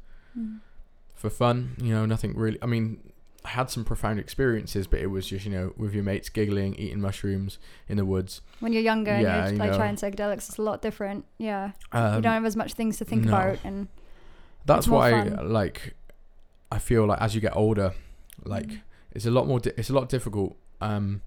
[1.15, 1.75] for fun.
[1.83, 2.59] You know, nothing really.
[2.63, 3.13] I mean,
[3.45, 6.77] I had some profound experiences, but it was just you know with your mates giggling,
[6.77, 7.59] eating mushrooms
[7.89, 8.43] in the woods.
[8.61, 9.77] When you're younger Yeah, and you you're like know.
[9.77, 11.25] trying psychedelics, it's a lot different.
[11.39, 13.33] Yeah, Um, you don't have as much things to think no.
[13.33, 13.89] about, and
[14.65, 15.53] that's why fun.
[15.53, 15.95] like.
[16.77, 17.93] I feel like as you get older,
[18.45, 18.81] like Mm.
[19.13, 19.61] it's a lot more.
[19.61, 20.57] Di- it's a lot difficult.
[20.81, 21.21] Um,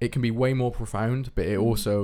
[0.00, 1.62] it can be way more profound, but it Mm.
[1.68, 1.94] also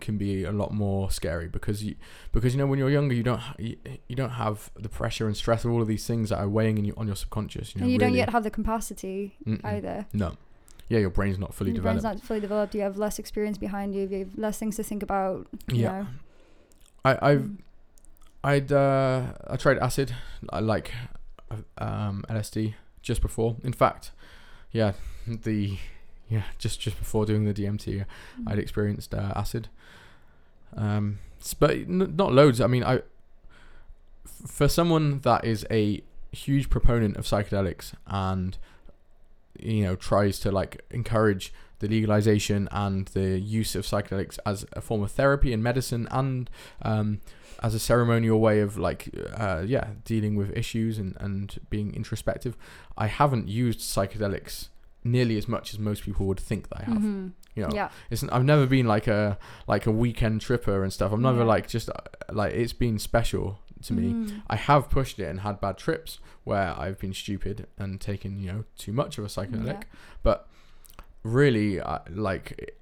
[0.00, 1.94] can be a lot more scary because you
[2.32, 3.76] because you know when you're younger you don't you,
[4.08, 6.78] you don't have the pressure and stress of all of these things that are weighing
[6.78, 7.74] in you, on your subconscious.
[7.74, 9.64] You know, and you don't yet have the capacity Mm-mm.
[9.64, 10.06] either.
[10.12, 10.36] No.
[10.88, 12.02] Yeah, your brain's not fully your developed.
[12.02, 12.74] brain's not fully developed.
[12.74, 14.02] You have less experience behind you.
[14.08, 15.46] You have less things to think about.
[15.70, 15.90] Yeah.
[16.02, 16.06] know.
[17.04, 17.56] I I've Mm.
[18.44, 19.20] I'd uh
[19.52, 20.14] I tried acid,
[20.50, 20.92] I like
[21.78, 23.56] um LSD just before.
[23.62, 24.10] In fact,
[24.72, 24.92] yeah,
[25.26, 25.78] the
[26.28, 28.04] yeah, just just before doing the DMT,
[28.46, 29.68] I'd experienced uh, acid.
[30.76, 31.18] Um
[31.58, 32.60] but n- not loads.
[32.60, 33.02] I mean, I f-
[34.46, 38.58] for someone that is a huge proponent of psychedelics and
[39.58, 44.80] you know tries to like encourage the legalization and the use of psychedelics as a
[44.80, 46.50] form of therapy and medicine and
[46.82, 47.20] um,
[47.62, 52.56] as a ceremonial way of like uh, yeah dealing with issues and, and being introspective
[52.96, 54.68] i haven't used psychedelics
[55.04, 57.32] nearly as much as most people would think that i have Mhm.
[57.54, 57.88] you know Yeah.
[58.10, 61.44] it's i've never been like a like a weekend tripper and stuff i'm never Yeah.
[61.54, 61.94] like just uh,
[62.32, 64.42] like it's been special to me Mhm.
[64.48, 68.46] I have pushed it and had bad trips where I've been stupid and taken, you
[68.52, 69.82] know, too much of a psychedelic.
[69.82, 69.98] Yeah.
[70.24, 70.48] But
[71.22, 72.74] really, I, like,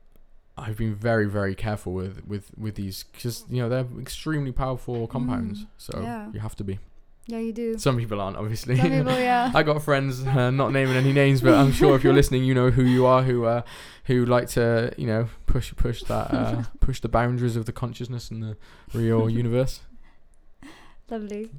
[0.58, 5.06] I've been very, very careful with with with these because you know they're extremely powerful
[5.06, 5.60] compounds.
[5.60, 6.30] Mm, So yeah.
[6.32, 6.78] you have to be.
[7.28, 7.76] Yeah, you do.
[7.76, 8.76] Some people aren't, obviously.
[8.76, 9.50] Some people, yeah.
[9.52, 12.54] I got friends, uh, not naming any names, but I'm sure if you're listening, you
[12.54, 13.62] know who you are, who uh,
[14.04, 18.30] who like to, you know, push push that uh, push the boundaries of the consciousness
[18.30, 18.56] and the
[18.94, 19.80] real universe.
[21.10, 21.50] Lovely.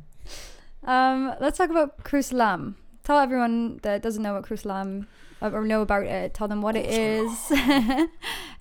[0.84, 2.76] Um, let's talk about Crusalam.
[3.04, 5.06] Tell everyone that doesn't know what Crusalam uh,
[5.42, 6.34] or know about it.
[6.34, 7.52] Tell them what it is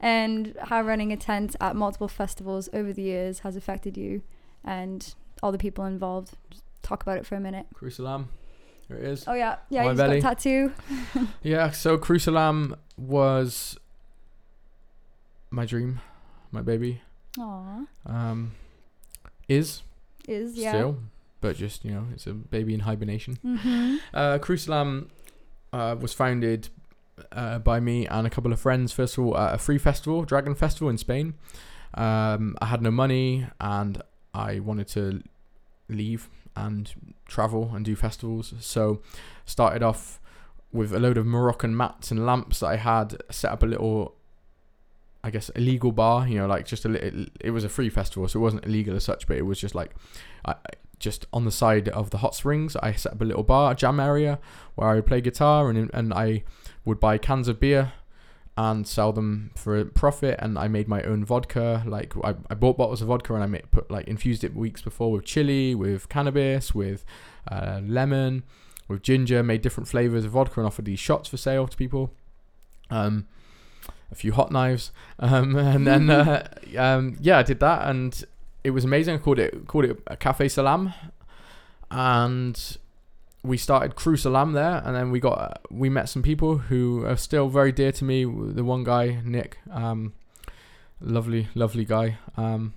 [0.01, 4.23] and how running a tent at multiple festivals over the years has affected you
[4.65, 6.35] and all the people involved.
[6.51, 7.67] Just talk about it for a minute.
[7.75, 8.27] Crusalam,
[8.89, 9.25] here it is.
[9.27, 9.83] Oh yeah, yeah.
[9.85, 10.21] My You just belly.
[10.21, 10.73] got a tattoo.
[11.43, 13.77] Yeah, so Crusalam was
[15.51, 16.01] my dream,
[16.51, 17.01] my baby.
[17.39, 18.53] Aw, Um,
[19.49, 19.83] is
[20.29, 20.71] is yeah.
[20.73, 20.99] still,
[21.41, 23.39] but just you know, it's a baby in hibernation.
[23.45, 23.97] Mm-hmm.
[24.13, 25.09] Uh, Crusalam
[25.73, 26.69] uh, was founded
[27.33, 28.93] uh, by me and a couple of friends.
[28.93, 31.35] First of all, at a free festival, Dragon Festival in Spain.
[31.95, 34.03] Um, I had no money and
[34.35, 35.23] I wanted to
[35.89, 36.93] leave and
[37.27, 38.55] travel and do festivals.
[38.61, 39.01] So
[39.45, 40.21] started off
[40.73, 43.17] with a load of Moroccan mats and lamps that I had.
[43.31, 44.15] Set up a little,
[45.23, 46.29] I guess, illegal bar.
[46.29, 47.27] You know, like just a little.
[47.41, 49.75] It was a free festival, so it wasn't illegal as such, but it was just
[49.75, 49.95] like,
[50.45, 50.55] I,
[50.99, 52.77] just on the side of the hot springs.
[52.77, 54.39] I set up a little bar, a jam area
[54.75, 56.45] where I would play guitar and and I
[56.85, 57.93] would buy cans of beer
[58.59, 60.37] and sell them for a profit.
[60.41, 61.83] And I made my own vodka.
[61.87, 64.81] Like I, I bought bottles of vodka and I made, put like infused it weeks
[64.81, 67.05] before with chili with cannabis with
[67.51, 68.45] uh, lemon
[68.89, 72.13] with ginger made different flavors of vodka and offered these shots for sale to people.
[72.91, 73.27] Um
[74.11, 74.93] a few hot knives.
[75.19, 78.25] Um and then uh, um yeah I did that and
[78.67, 80.93] it was amazing I called it called it a cafe salam
[81.91, 82.79] and
[83.47, 87.17] we started Crew Salam there, and then we got we met some people who are
[87.17, 88.25] still very dear to me.
[88.25, 90.15] The one guy, Nick, um,
[91.01, 92.19] lovely, lovely guy.
[92.37, 92.75] Um,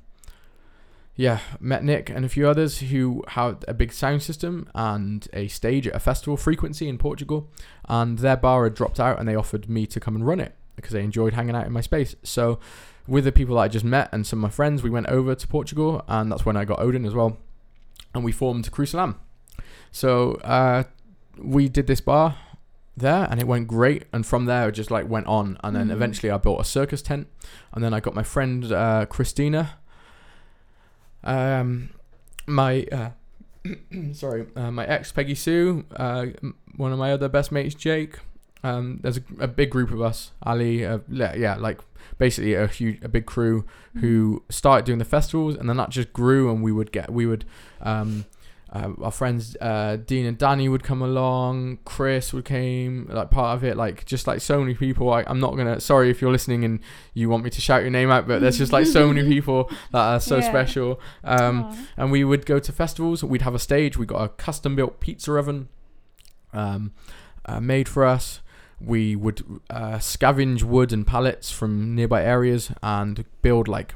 [1.16, 5.48] yeah, met Nick and a few others who had a big sound system and a
[5.50, 7.50] stage at a festival frequency in Portugal,
[7.86, 10.56] and their bar had dropped out, and they offered me to come and run it
[10.76, 12.16] because they enjoyed hanging out in my space.
[12.24, 12.60] So,
[13.10, 15.36] with the people that I just met and some of my friends, we went over
[15.36, 17.38] to Portugal, and that's when I got Odin as well,
[18.14, 18.86] and we formed Cru
[19.92, 20.84] So uh,
[21.38, 22.38] we did this bar
[22.96, 24.06] there, and it went great.
[24.14, 25.58] And from there, it just like went on.
[25.64, 25.94] And then Mhm.
[25.94, 27.28] eventually, I built a circus tent,
[27.74, 29.72] and then I got my friend uh, Christina.
[31.24, 31.90] Um,
[32.48, 33.10] my uh,
[34.14, 36.28] sorry, uh, my ex Peggy Sue, uh,
[36.76, 38.20] one of my other best mates Jake.
[38.64, 40.86] Um, there's a, a big group of us, Ali.
[40.86, 41.80] Uh, yeah, like
[42.18, 43.66] basically a huge, a big crew
[44.02, 47.26] who started doing the festivals, and then that just grew, and we would get, we
[47.26, 47.46] would,
[47.82, 48.26] um,
[48.72, 53.56] uh, our friends uh, Dean and Danny would come along, Chris would came like part
[53.58, 55.12] of it, like just like so many people.
[55.12, 56.80] I, I'm not gonna, sorry if you're listening and
[57.14, 59.72] you want me to shout your name out, but there's just like so many people
[59.92, 60.42] that are so Yeah.
[60.42, 61.00] special.
[61.24, 63.24] Um, and we would go to festivals.
[63.24, 63.98] We'd have a stage.
[63.98, 65.70] We got a custom built pizza oven,
[66.54, 66.92] um,
[67.46, 68.42] uh, made for us.
[68.82, 73.94] We would uh, scavenge wood and pallets from nearby areas and build like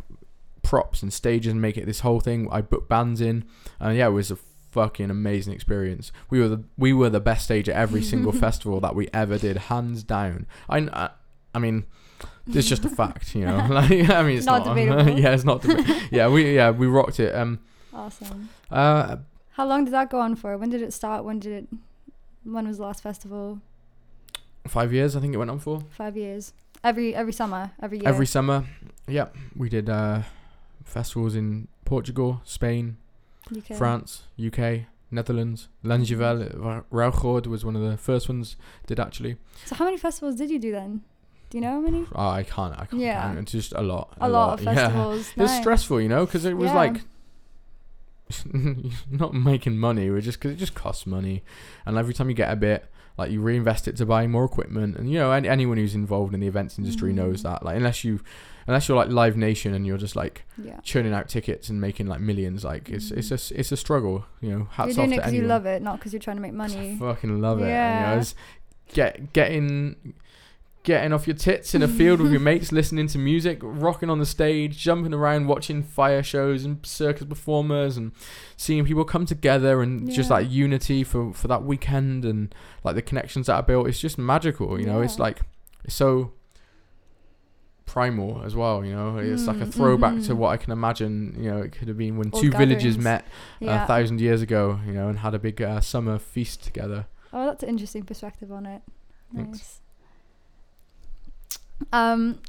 [0.61, 2.47] props and stages and make it this whole thing.
[2.51, 3.45] I booked bands in,
[3.79, 4.37] and yeah, it was a
[4.71, 6.11] fucking amazing experience.
[6.29, 9.37] We were the we were the best stage at every single festival that we ever
[9.37, 10.47] did, hands down.
[10.69, 11.09] I, I,
[11.55, 11.85] I mean.
[12.45, 13.65] It's just a fact, you know.
[13.69, 14.75] Like, I mean, it's Not not.
[14.75, 15.17] debatable.
[15.17, 15.61] yeah, it's not.
[15.61, 17.33] Deba- yeah, we yeah we rocked it.
[17.33, 17.59] Um,
[17.93, 18.49] Awesome.
[18.69, 19.17] uh,
[19.51, 20.57] How long did that go on for?
[20.57, 21.23] When did it start?
[21.23, 21.67] When did it?
[22.43, 23.61] When was the last festival?
[24.67, 25.81] Five years, I think it went on for.
[25.91, 26.53] Five years.
[26.83, 28.07] Every every summer, every year.
[28.09, 28.65] Every summer,
[29.07, 30.23] yeah, we did uh,
[30.83, 32.97] festivals in Portugal, Spain,
[33.55, 33.77] UK.
[33.77, 38.57] France, UK, Netherlands, Langevel, Rauchord was one of the first ones.
[38.87, 39.37] Did actually.
[39.65, 41.01] So how many festivals did you do then?
[41.49, 42.05] Do you know how many?
[42.15, 42.73] Oh, I can't.
[42.73, 43.01] I can't.
[43.01, 43.21] Yeah.
[43.21, 43.39] count.
[43.39, 44.13] It's just a lot.
[44.19, 44.73] A, lot, of yeah.
[44.73, 45.29] festivals.
[45.37, 46.75] It was stressful, you know, because it was Yeah.
[46.75, 47.01] like
[49.11, 50.09] not making money.
[50.09, 51.43] We're just because it just costs money,
[51.85, 52.85] and every time you get a bit,
[53.17, 54.97] like you reinvest it to buy more equipment.
[54.97, 57.15] And you know, any, anyone who's involved in the events industry Mhm.
[57.15, 57.63] knows that.
[57.63, 58.19] Like unless you,
[58.67, 60.79] unless you're like Live Nation and you're just like Yeah.
[60.81, 64.25] churning out tickets and making like millions, like it's it's a s- it's a struggle.
[64.41, 66.37] You know, hats You're off it to because you love it, not because you're trying
[66.37, 66.93] to make money.
[66.93, 67.67] I fucking love it.
[67.67, 68.13] Yeah.
[68.13, 68.25] You know,
[68.93, 70.13] get getting
[70.83, 74.19] getting off your tits in a field with your mates, listening to music, rocking on
[74.19, 78.11] the stage, jumping around, watching fire shows and circus performers, and
[78.57, 80.35] seeing people come together and just Yeah.
[80.37, 83.87] like unity for for that weekend and like the connections that are built.
[83.87, 84.79] It's just magical.
[84.79, 85.41] You know, it's like
[85.85, 86.33] it's so
[87.85, 88.83] primal as well.
[88.83, 90.37] You know, it's like a Mm, throwback to mhm.
[90.37, 91.35] what I can imagine.
[91.37, 93.25] You know, it could have been when Old two villages met
[93.59, 93.83] Yeah.
[93.83, 94.79] a thousand years ago.
[94.85, 97.07] You know, and had a big uh, summer feast together.
[97.31, 98.81] Oh, that's an interesting perspective on it.
[99.35, 99.79] Thanks.
[101.93, 102.39] Um,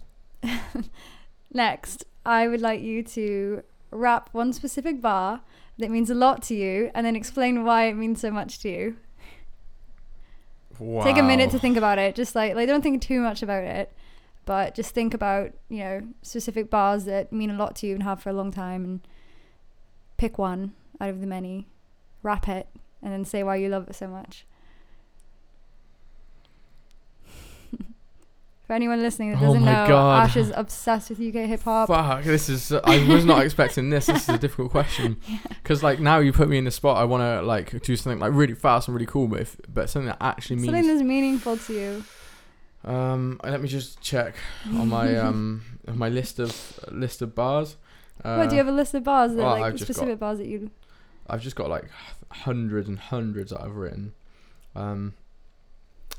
[1.52, 5.42] next, I would like you to rap one specific bar
[5.78, 8.70] that means a lot to you, and then explain why it means so much to
[8.70, 8.96] you.
[11.04, 12.14] Take a minute to think about it.
[12.14, 13.92] Just like like don't think too much about it,
[14.46, 18.02] but just think about you know specific bars that mean a lot to you and
[18.02, 19.00] have for a long time, and
[20.16, 21.68] pick one out of the many,
[22.22, 22.68] rap it,
[23.02, 24.46] and then say why you love it so much.
[28.66, 30.24] For anyone listening that Oh doesn't my know, God.
[30.24, 31.88] Ash is obsessed with UK hip hop.
[31.88, 32.72] Fuck, this is.
[32.72, 34.06] I was not expecting this.
[34.06, 36.96] This is a difficult question because, like, now you put me in the spot.
[36.96, 39.90] I want to like do something like really fast and really cool, but if but
[39.90, 42.04] something that actually means Something that's meaningful to you.
[42.90, 44.34] Um, let me just check
[44.66, 47.76] on my um on my list of list of bars.
[48.24, 50.18] Uh, what do you have a list of bars that well, like I've just specific
[50.18, 50.70] bars that you?
[51.28, 51.90] I've just got like
[52.30, 54.14] hundreds and hundreds that I've written.
[54.74, 55.14] Um,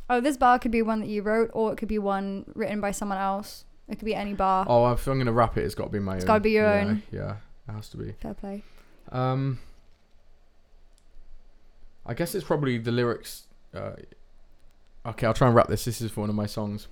[0.10, 2.80] Oh, this bar could be one that you wrote, or it could be one written
[2.80, 3.66] by someone else.
[3.88, 4.66] It could be any bar.
[4.68, 6.28] oh, if I'm gonna rap it, it's got to be my It's own.
[6.28, 7.04] gotta be your yeah, own.
[7.12, 7.36] Yeah,
[7.68, 8.14] it has to be.
[8.22, 8.64] Fair play.
[9.12, 9.60] Um,
[12.06, 13.48] I guess it's probably the lyrics.
[13.74, 13.92] Uh,
[15.06, 15.86] okay, I'll try and rap this.
[15.86, 16.88] This is for one of my songs.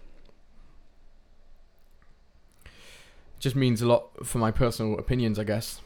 [3.39, 5.81] Just means a lot for my personal opinions, I guess.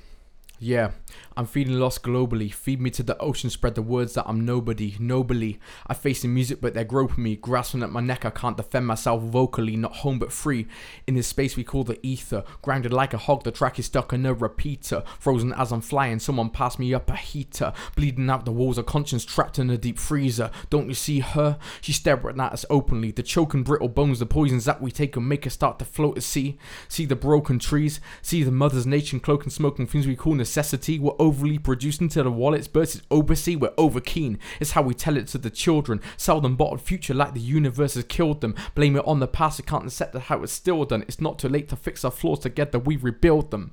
[0.60, 0.92] Yeah,
[1.36, 2.52] I'm feeling lost globally.
[2.52, 5.60] Feed me to the ocean, spread the words that I'm nobody, nobly.
[5.86, 8.26] I face the music, but they're groping me, grasping at my neck.
[8.26, 10.66] I can't defend myself vocally, not home but free.
[11.06, 13.44] In this space we call the ether, grounded like a hog.
[13.44, 16.18] The track is stuck in a repeater, frozen as I'm flying.
[16.18, 19.78] Someone passed me up a heater, bleeding out the walls of conscience, trapped in a
[19.78, 20.50] deep freezer.
[20.72, 21.60] Don't you see her?
[21.82, 23.12] She's staring at us openly.
[23.12, 26.18] The choking brittle bones, the poisons that we take and make us start to float
[26.18, 26.58] at sea.
[26.88, 30.98] See the broken trees, see the mother's nature cloaking, smoking things we call necessity.
[30.98, 32.96] We're overly produced until the wallets burst.
[32.96, 33.56] It's oversee.
[33.56, 34.40] We're over keen.
[34.60, 36.02] It's how we tell it to the children.
[36.16, 38.56] Sell them bottled future like the universe has killed them.
[38.76, 39.60] Blame it on the past.
[39.60, 41.04] We can't accept that how it's still done.
[41.04, 42.80] It's not too late to fix our flaws together.
[42.80, 43.72] We rebuild them.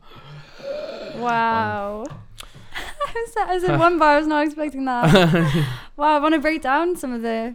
[1.17, 2.05] Wow.
[3.07, 4.15] I said- I said one bar.
[4.17, 5.67] I was not expecting that.
[5.97, 6.17] wow.
[6.17, 7.55] I want to break down some of the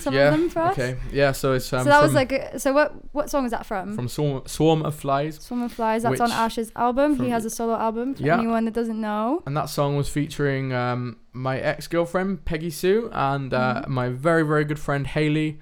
[0.00, 0.28] some yeah.
[0.32, 0.72] of them for us.
[0.78, 0.96] Okay.
[1.12, 1.32] Yeah.
[1.32, 2.32] So it's um, so that was like.
[2.32, 2.92] A, so what?
[3.12, 3.94] What song is that from?
[3.94, 5.36] from Swarm, Swarm of Flies.
[5.40, 6.02] Swarm of Flies.
[6.02, 7.16] That's on Ash's album.
[7.18, 8.14] he has a solo album.
[8.14, 8.38] For Yeah.
[8.38, 9.42] anyone that doesn't know.
[9.46, 13.88] And that song was featuring um, my ex girlfriend, Peggy Sue, and uh, Mhm.
[13.88, 15.58] my very, very good friend, Haley.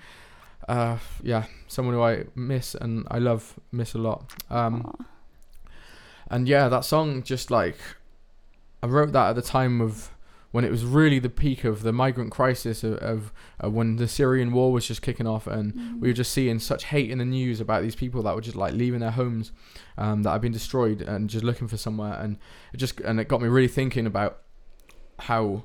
[0.69, 4.33] Uh, yeah, someone who I miss and I love, miss a lot.
[4.51, 4.95] Um,
[6.31, 7.77] and yeah, that song just like.
[8.83, 10.11] I wrote that at the time of
[10.53, 13.33] when it was really the peak of the migrant crisis of, of
[13.63, 16.01] uh, when the Syrian war was just kicking off and Mhm.
[16.01, 18.57] we were just seeing such hate in the news about these people that were just
[18.57, 19.53] like leaving their homes
[19.97, 22.37] um, that had been destroyed and just looking for somewhere and
[22.73, 24.39] it just and it got me really thinking about
[25.21, 25.63] how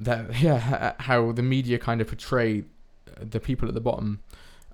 [0.00, 2.64] that yeah how the media kind of portray
[3.20, 4.20] the people at the bottom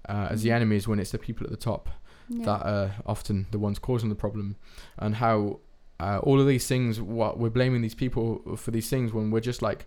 [0.08, 0.54] uh, as the Mhm.
[0.56, 1.88] enemies when it's the people at the top
[2.28, 2.44] Yeah.
[2.44, 4.56] that are often the ones causing the problem
[4.98, 5.61] and how
[6.00, 9.40] uh, all of these things what we're blaming these people for these things when we're
[9.40, 9.87] just like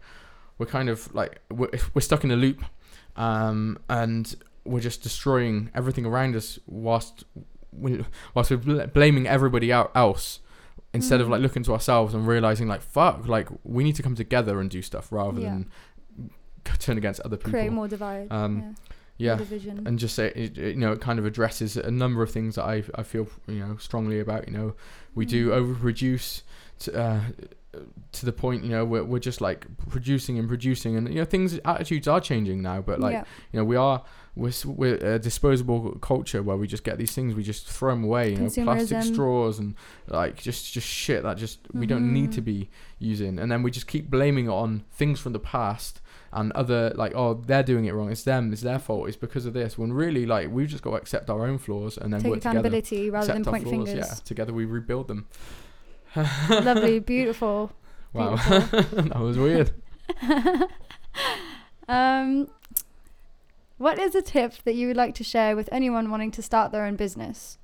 [0.58, 2.63] we're kind of like we're, we're stuck in a loop
[3.15, 7.24] um, and we're just destroying everything around us whilst
[7.71, 8.04] we,
[8.36, 10.39] whilst we're bl- blaming everybody out else
[10.93, 11.32] instead of Mm.
[11.32, 14.69] like looking to ourselves and realizing like fuck like we need to come together and
[14.69, 15.50] do stuff rather Yeah.
[15.52, 15.69] than
[16.80, 18.28] turn against other people Create more divide.
[18.32, 18.74] Um, yeah.
[19.17, 19.86] Yeah division.
[19.88, 22.56] and just say it, it, you know it kind of addresses a number of things
[22.56, 24.74] that I I feel you know strongly about you know
[25.15, 25.76] we do Mm.
[25.76, 26.41] overproduce
[26.80, 27.21] to uh,
[28.12, 31.26] to the point you know we're we're just like producing and producing and you know
[31.26, 33.24] things attitudes are changing now but like yeah.
[33.51, 34.03] you know we are
[34.36, 38.03] we're, we're a disposable culture where we just get these things we just throw them
[38.03, 39.76] away you know plastic straws and
[40.07, 42.45] like just just shit that just we don't need to Mhm.
[42.45, 46.01] be using and then we just keep blaming it on things from the past
[46.34, 49.45] and other like oh they're doing it wrong it's them it's their fault it's because
[49.45, 52.21] of this when really like we've just got to accept our own flaws and then
[52.21, 52.69] Take work together
[53.11, 53.93] rather than point flaws, fingers.
[53.93, 55.27] yeah together we rebuild them
[56.15, 57.71] Lovely, beautiful.
[58.13, 59.01] Wow, Beautiful.
[59.03, 59.71] that was weird.
[61.88, 62.49] um,
[63.77, 66.71] what is a tip that you would like to share with anyone wanting to start
[66.71, 67.57] their own business?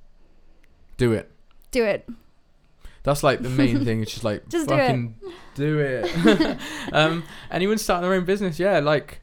[0.96, 1.30] Do it.
[1.70, 2.08] Do it.
[3.02, 4.02] That's like the main thing.
[4.02, 4.78] It's just like Just do it.
[4.78, 5.14] fucking
[5.54, 6.58] do it.
[6.92, 9.20] um, anyone starting their own business, yeah, like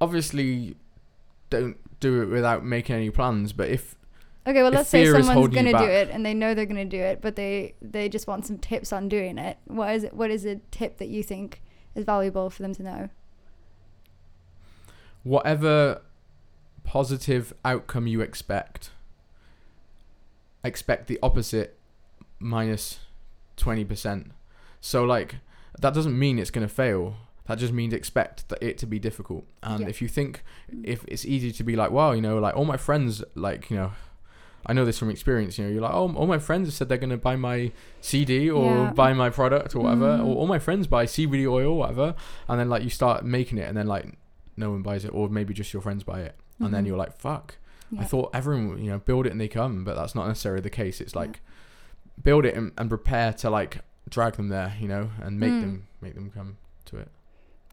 [0.00, 0.76] obviously
[1.50, 3.52] don't do it without making any plans.
[3.52, 3.96] But if
[4.46, 7.00] Okay, well, If let's say someone's gonna do it and they know they're gonna do
[7.00, 9.58] it, but they they just want some tips on doing it.
[9.66, 10.14] What is it?
[10.14, 11.62] What is a tip that you think
[11.94, 13.08] is valuable for them to know?
[15.26, 16.00] whatever
[16.84, 18.90] positive outcome you expect,
[20.62, 21.75] expect the opposite
[22.38, 23.00] minus
[23.56, 24.32] twenty percent.
[24.80, 25.36] So like
[25.80, 27.16] that doesn't mean it's gonna fail.
[27.46, 29.44] That just means expect that it to be difficult.
[29.62, 29.88] And Yeah.
[29.88, 30.42] if you think
[30.82, 33.76] if it's easy to be like, wow, you know, like all my friends, like you
[33.76, 33.92] know,
[34.68, 35.58] I know this from experience.
[35.58, 37.70] You know, you're like, oh, all my friends have said they're gonna buy my
[38.00, 38.92] CD or Yeah.
[38.92, 40.26] buy my product or whatever, Mhm.
[40.26, 42.14] or all my friends buy CBD oil or whatever,
[42.48, 44.18] and then like you start making it, and then like
[44.56, 46.88] no one buys it, or maybe just your friends buy it, and then Mhm.
[46.88, 47.56] you're like, fuck,
[47.96, 50.62] I thought everyone, would, you know, build it and they come, but that's not necessarily
[50.62, 51.00] the case.
[51.00, 51.20] It's Yeah.
[52.22, 55.60] Build it and, and prepare to like drag them there, you know, and make Mm.
[55.60, 57.08] them make them come to it.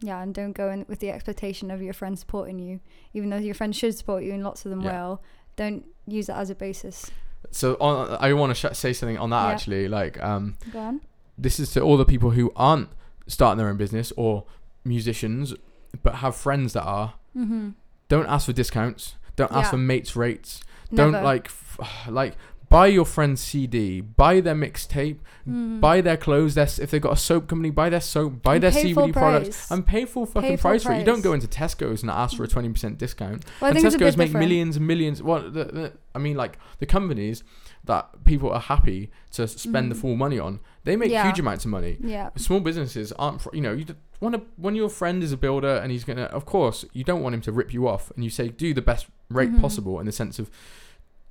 [0.00, 2.80] Yeah, and don't go in with the expectation of your friends supporting you,
[3.12, 4.92] even though your friends should support you, and lots of them Yeah.
[5.06, 5.22] will.
[5.56, 7.10] Don't use that as a basis.
[7.50, 9.52] So on, I want to sh- say something on that Yeah.
[9.52, 9.88] actually.
[9.88, 11.00] Like, um, Go on.
[11.38, 12.88] this is to all the people who aren't
[13.28, 14.44] starting their own business or
[14.84, 15.54] musicians,
[16.02, 17.14] but have friends that are.
[17.36, 17.70] Mm-hmm.
[18.08, 19.14] Don't ask for discounts.
[19.36, 19.70] Don't ask Yeah.
[19.70, 20.62] for mates rates.
[20.90, 21.12] Never.
[21.12, 22.36] Don't like, f- like
[22.74, 25.18] buy your friend's CD, buy their mixtape,
[25.48, 25.80] Mm.
[25.80, 26.54] buy their clothes.
[26.54, 29.70] Their if they've got a soap company, buy their soap, buy And their CBD products,
[29.70, 30.98] and pay full fucking Pay full price for it.
[31.00, 33.44] You don't go into Tesco's and ask for a twenty percent discount.
[33.60, 34.48] Well, and think it's a Tesco's make different.
[34.48, 35.22] millions and millions.
[35.22, 37.44] What the, the, I mean, like the companies
[37.84, 40.00] that people are happy to spend the Mhm.
[40.00, 41.24] full money on, they make Yeah.
[41.26, 41.98] huge amounts of money.
[42.00, 42.30] Yeah.
[42.36, 43.84] Small businesses aren't, fr- you know, you
[44.20, 47.22] want to when your friend is a builder and he's gonna, of course, you don't
[47.22, 49.60] want him to rip you off, and you say do the best rate Mhm.
[49.60, 50.50] possible in the sense of,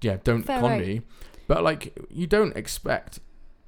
[0.01, 1.01] yeah, don't Fair con me,
[1.47, 3.19] but like you don't expect.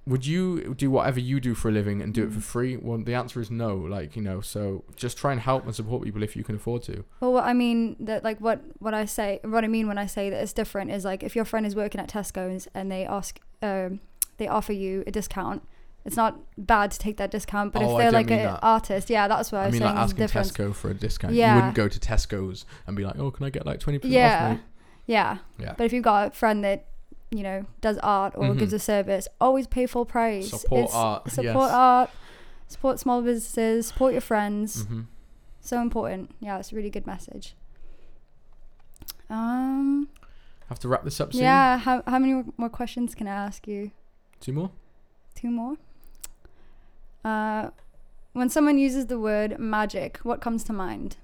[0.08, 2.44] Would you do whatever you do for a living and do it for Mhm.
[2.44, 2.78] free?
[2.78, 3.76] Well, the answer is no.
[3.76, 6.84] Like you know, so just try and help and support people if you can afford
[6.84, 7.04] to.
[7.22, 10.06] Well, what I mean that like what what I say, what I mean when I
[10.06, 13.04] say that it's different is like if your friend is working at Tesco's and they
[13.04, 14.00] ask, um,
[14.38, 15.64] they offer you a discount.
[16.06, 19.28] It's not bad to take that discount, but Oh, if they're like an artist, yeah,
[19.28, 19.96] that's what I I was mean, saying.
[19.96, 20.28] like asking.
[20.28, 21.34] Tesco for a discount.
[21.34, 21.50] Yeah.
[21.50, 24.14] You wouldn't go to Tesco's and be like, "Oh, can I get like twenty percent
[24.14, 24.60] Yeah, off?"
[25.08, 25.38] Yeah.
[25.58, 25.74] Yeah.
[25.76, 26.86] But if you've got a friend that
[27.32, 28.60] you know does art or Mhm.
[28.60, 30.50] gives a service, always pay full price.
[30.52, 31.30] Support It's- art.
[31.32, 31.72] Support yes.
[31.72, 32.10] art.
[32.68, 33.88] Support small businesses.
[33.88, 34.86] Support your friends.
[34.86, 35.02] hmm
[35.62, 36.32] So important.
[36.40, 37.56] Yeah, it's a really good message.
[39.30, 40.10] Um.
[40.70, 41.44] Have to wrap this up soon.
[41.44, 41.78] Yeah.
[41.78, 43.92] How how many more questions can I ask you?
[44.40, 44.72] Two more.
[45.36, 45.76] Two more.
[47.24, 47.70] Uh,
[48.34, 51.18] when someone uses the word magic, what comes to mind?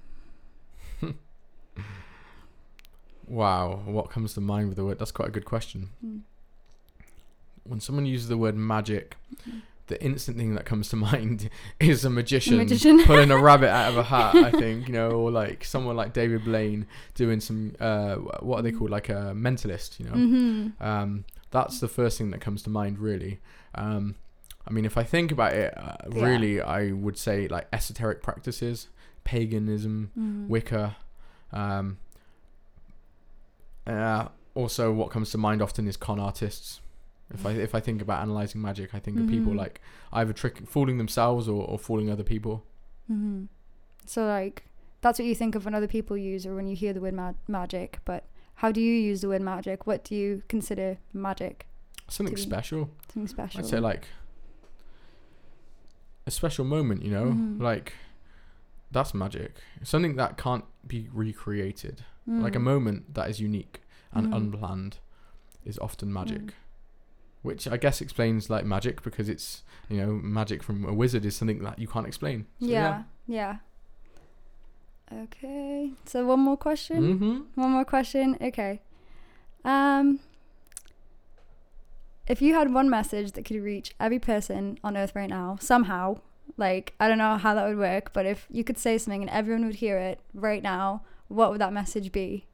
[3.26, 3.82] Wow.
[3.86, 4.98] What comes to mind with the word?
[4.98, 5.90] That's quite a good question.
[6.04, 6.20] Mm.
[7.64, 9.16] When someone uses the word magic,
[9.48, 9.62] Mhm.
[9.86, 11.48] the instant thing that comes to mind
[11.78, 13.02] is a magician, magician.
[13.04, 14.34] pulling a rabbit out of a hat.
[14.34, 18.62] I think you know, or like someone like David Blaine doing some uh, what are
[18.62, 20.00] they called, like a mentalist.
[20.00, 20.12] You know.
[20.12, 20.82] Mm-hmm.
[20.82, 23.38] Um, that's the first thing that comes to mind, really.
[23.74, 24.16] Um,
[24.66, 26.24] I mean, if I think about it, uh, Yeah.
[26.24, 28.88] really, I would say like esoteric practices,
[29.24, 30.48] paganism, Mm.
[30.48, 30.96] Wicca.
[31.52, 31.98] Um,
[33.86, 36.80] uh, also, what comes to mind often is con artists.
[37.32, 39.56] If I if I think about analyzing magic, I think of people Mhm.
[39.56, 39.80] like
[40.12, 42.62] either trick fooling themselves or, or fooling other people.
[43.10, 43.44] Mm-hmm.
[44.04, 44.64] So like
[45.00, 47.14] that's what you think of when other people use or when you hear the word
[47.14, 48.00] ma- magic.
[48.04, 48.24] But
[48.56, 49.86] how do you use the word magic?
[49.86, 51.66] What do you consider magic?
[52.08, 52.90] Something special.
[53.12, 53.60] Something special.
[53.60, 54.06] I'd say like
[56.26, 57.02] a special moment.
[57.02, 57.60] You know, Mhm.
[57.60, 57.94] like
[58.90, 59.56] that's magic.
[59.82, 62.04] Something that can't be recreated.
[62.26, 62.62] Like a Mm.
[62.62, 63.80] moment that is unique
[64.12, 64.36] and Mhm.
[64.36, 64.98] unplanned
[65.64, 66.40] is often magic.
[66.42, 66.52] Mm.
[67.42, 71.34] Which I guess explains like magic because it's you know magic from a wizard is
[71.36, 72.46] something that you can't explain.
[72.60, 73.56] So, yeah, yeah.
[75.12, 75.92] Okay.
[76.06, 77.02] So one more question.
[77.02, 77.60] Mm-hmm.
[77.60, 78.36] One more question.
[78.40, 78.80] Okay.
[79.64, 80.20] Um
[82.26, 86.20] if you had one message that could reach every person on earth right now somehow,
[86.56, 89.30] like I don't know how that would work, but if you could say something and
[89.30, 91.02] everyone would hear it right now,
[91.32, 92.44] what would that message be?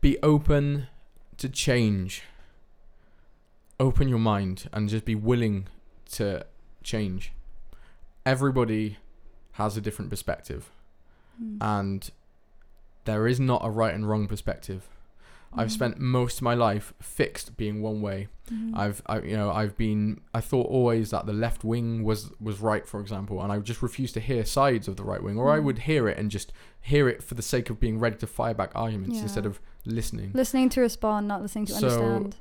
[0.00, 0.88] Be open
[1.38, 2.22] to change.
[3.78, 5.66] Open your mind and just be willing
[6.12, 6.46] to
[6.82, 7.32] change.
[8.24, 8.98] Everybody
[9.52, 10.70] has a different perspective.
[11.42, 11.58] Mm.
[11.60, 12.10] and
[13.04, 14.88] there is not a right and wrong perspective.
[15.52, 15.72] I've Mhm.
[15.72, 18.28] spent most of my life fixed being one way.
[18.50, 18.76] Mhm.
[18.76, 20.20] I've, I, you know, I've been.
[20.32, 23.82] I thought always that the left wing was was right, for example, and I just
[23.82, 25.64] refused to hear sides of the right wing, or I Mm.
[25.64, 28.54] would hear it and just hear it for the sake of being ready to fire
[28.54, 29.22] back arguments Yeah.
[29.22, 30.30] instead of listening.
[30.34, 32.36] listening to respond, not listening to So- understand.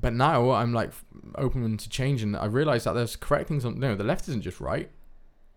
[0.00, 0.90] But now I'm like
[1.36, 3.78] open to change, and I realize that there's correct things on.
[3.78, 4.90] No, the left isn't just right.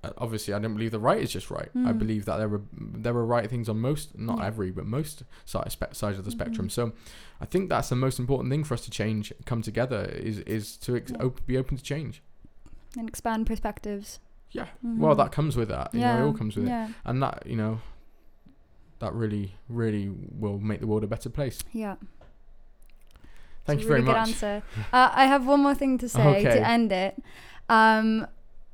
[0.04, 1.70] Uh, obviously, I don't believe the right is just right.
[1.76, 1.98] I Mm.
[2.00, 4.46] believe that there are there are right things on most, not Yeah.
[4.46, 6.68] every, but most side, spe- sides of the spectrum.
[6.68, 6.72] Mhm.
[6.72, 6.94] So,
[7.42, 10.78] I think that's the most important thing for us to change, come together, is is
[10.78, 11.24] to ex- Yeah.
[11.26, 12.22] op- be open to change.
[12.98, 14.20] and expand perspectives.
[14.52, 14.68] Yeah.
[14.82, 15.18] Well, Mhm.
[15.18, 15.94] that comes with that.
[15.94, 17.80] You yeah, know, it all comes with it, and that you know,
[19.00, 21.60] that really, really will make the world a better place.
[21.74, 21.96] yeah.
[23.66, 24.28] Thank It's you a very really much.
[24.40, 24.64] Good answer.
[24.94, 26.44] Uh, I have one more thing to say Okay.
[26.44, 27.22] to end it.
[27.70, 28.26] Um,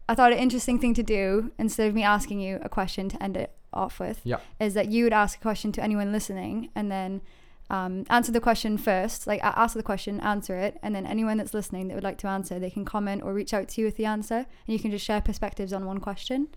[0.10, 3.24] I thought an interesting thing to do instead of me asking you a question to
[3.24, 4.38] end it off with Yeah.
[4.60, 7.22] is that you would ask a question to anyone listening and then
[7.70, 9.26] um, answer the question first.
[9.26, 12.28] Like ask the question, answer it, and then anyone that's listening that would like to
[12.28, 14.92] answer, they can comment or reach out to you with the answer, and you can
[14.92, 16.50] just share perspectives on one question.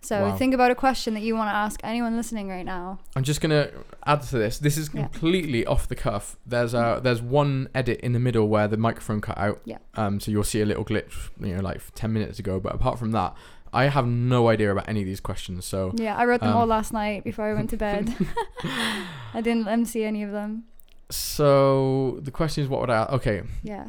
[0.00, 0.36] So Wow.
[0.36, 2.98] think about a question that you want to ask anyone listening right now.
[3.16, 3.68] I'm just gonna
[4.06, 4.58] add to this.
[4.58, 5.02] This is Yeah.
[5.08, 6.36] completely off the cuff.
[6.46, 9.60] There's a there's one edit in the middle where the microphone cut out.
[9.64, 9.78] Yeah.
[9.94, 10.20] Um.
[10.20, 12.60] So you'll see a little glitch, you know, like ten minutes ago.
[12.60, 13.34] But apart from that,
[13.72, 15.64] I have no idea about any of these questions.
[15.64, 18.14] So Yeah, I wrote them Um, all last night before I went to bed.
[19.34, 20.64] I didn't MC any of them.
[21.10, 23.04] so the question is, what would I?
[23.06, 23.42] Okay.
[23.62, 23.88] Yeah.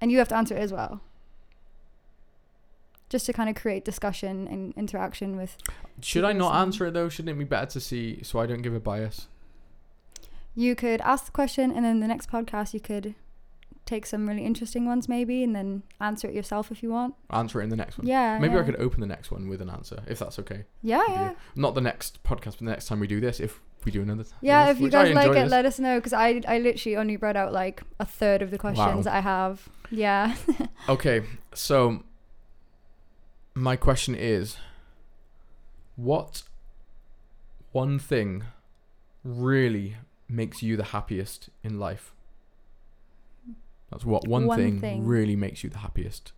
[0.00, 1.00] And you have to answer it as well.
[3.14, 5.56] Just to kind of create discussion and interaction with.
[6.02, 7.08] Should I not answer it though?
[7.08, 9.28] Shouldn't it be better to see so I don't give a bias?
[10.56, 13.14] You could ask the question, and then the next podcast, you could
[13.86, 17.14] take some really interesting ones, maybe, and then answer it yourself if you want.
[17.30, 18.08] Answer it in the next one.
[18.08, 18.36] Yeah.
[18.40, 18.62] Maybe yeah.
[18.62, 20.64] I could open the next one with an answer, if that's okay.
[20.82, 21.34] Yeah, yeah.
[21.54, 24.24] Not the next podcast, but the next time we do this, if we do another.
[24.40, 25.50] Yeah, this, if you I guys like it, this.
[25.52, 28.58] let us know because I, I literally only read out like a third of the
[28.58, 29.12] questions Wow.
[29.12, 29.68] I have.
[29.92, 30.34] Yeah.
[30.88, 31.22] Okay,
[31.54, 32.02] so
[33.54, 34.56] my question is
[35.96, 36.42] what
[37.72, 38.44] one thing
[39.22, 39.96] really
[40.28, 42.12] makes you the happiest in life?
[43.90, 45.04] That's what one, One thing, thing.
[45.06, 46.32] really makes you the happiest.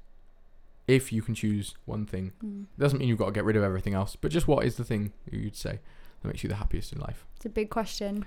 [0.86, 2.32] If you can choose one thing.
[2.44, 2.66] Mm.
[2.78, 4.84] Doesn't mean you've got to get rid of everything else, but just what is the
[4.84, 5.80] thing you'd say
[6.20, 7.24] that makes you the happiest in life?
[7.36, 8.26] It's a big question.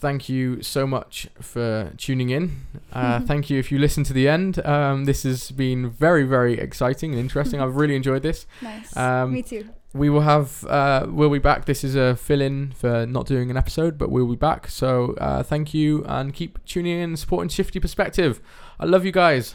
[0.00, 2.66] Thank you so much for tuning in.
[2.92, 4.64] Uh, thank you if you listen to the end.
[4.66, 7.60] Um, this has been very, very exciting and interesting.
[7.60, 8.46] I've really enjoyed this.
[8.62, 8.96] Nice.
[8.96, 9.68] Um, Me too.
[9.94, 11.66] We will have, uh, we'll be back.
[11.66, 14.66] This is a fill in for not doing an episode, but we'll be back.
[14.68, 18.40] So uh, thank you and keep tuning in and supporting Shifty Perspective.
[18.80, 19.54] I love you guys.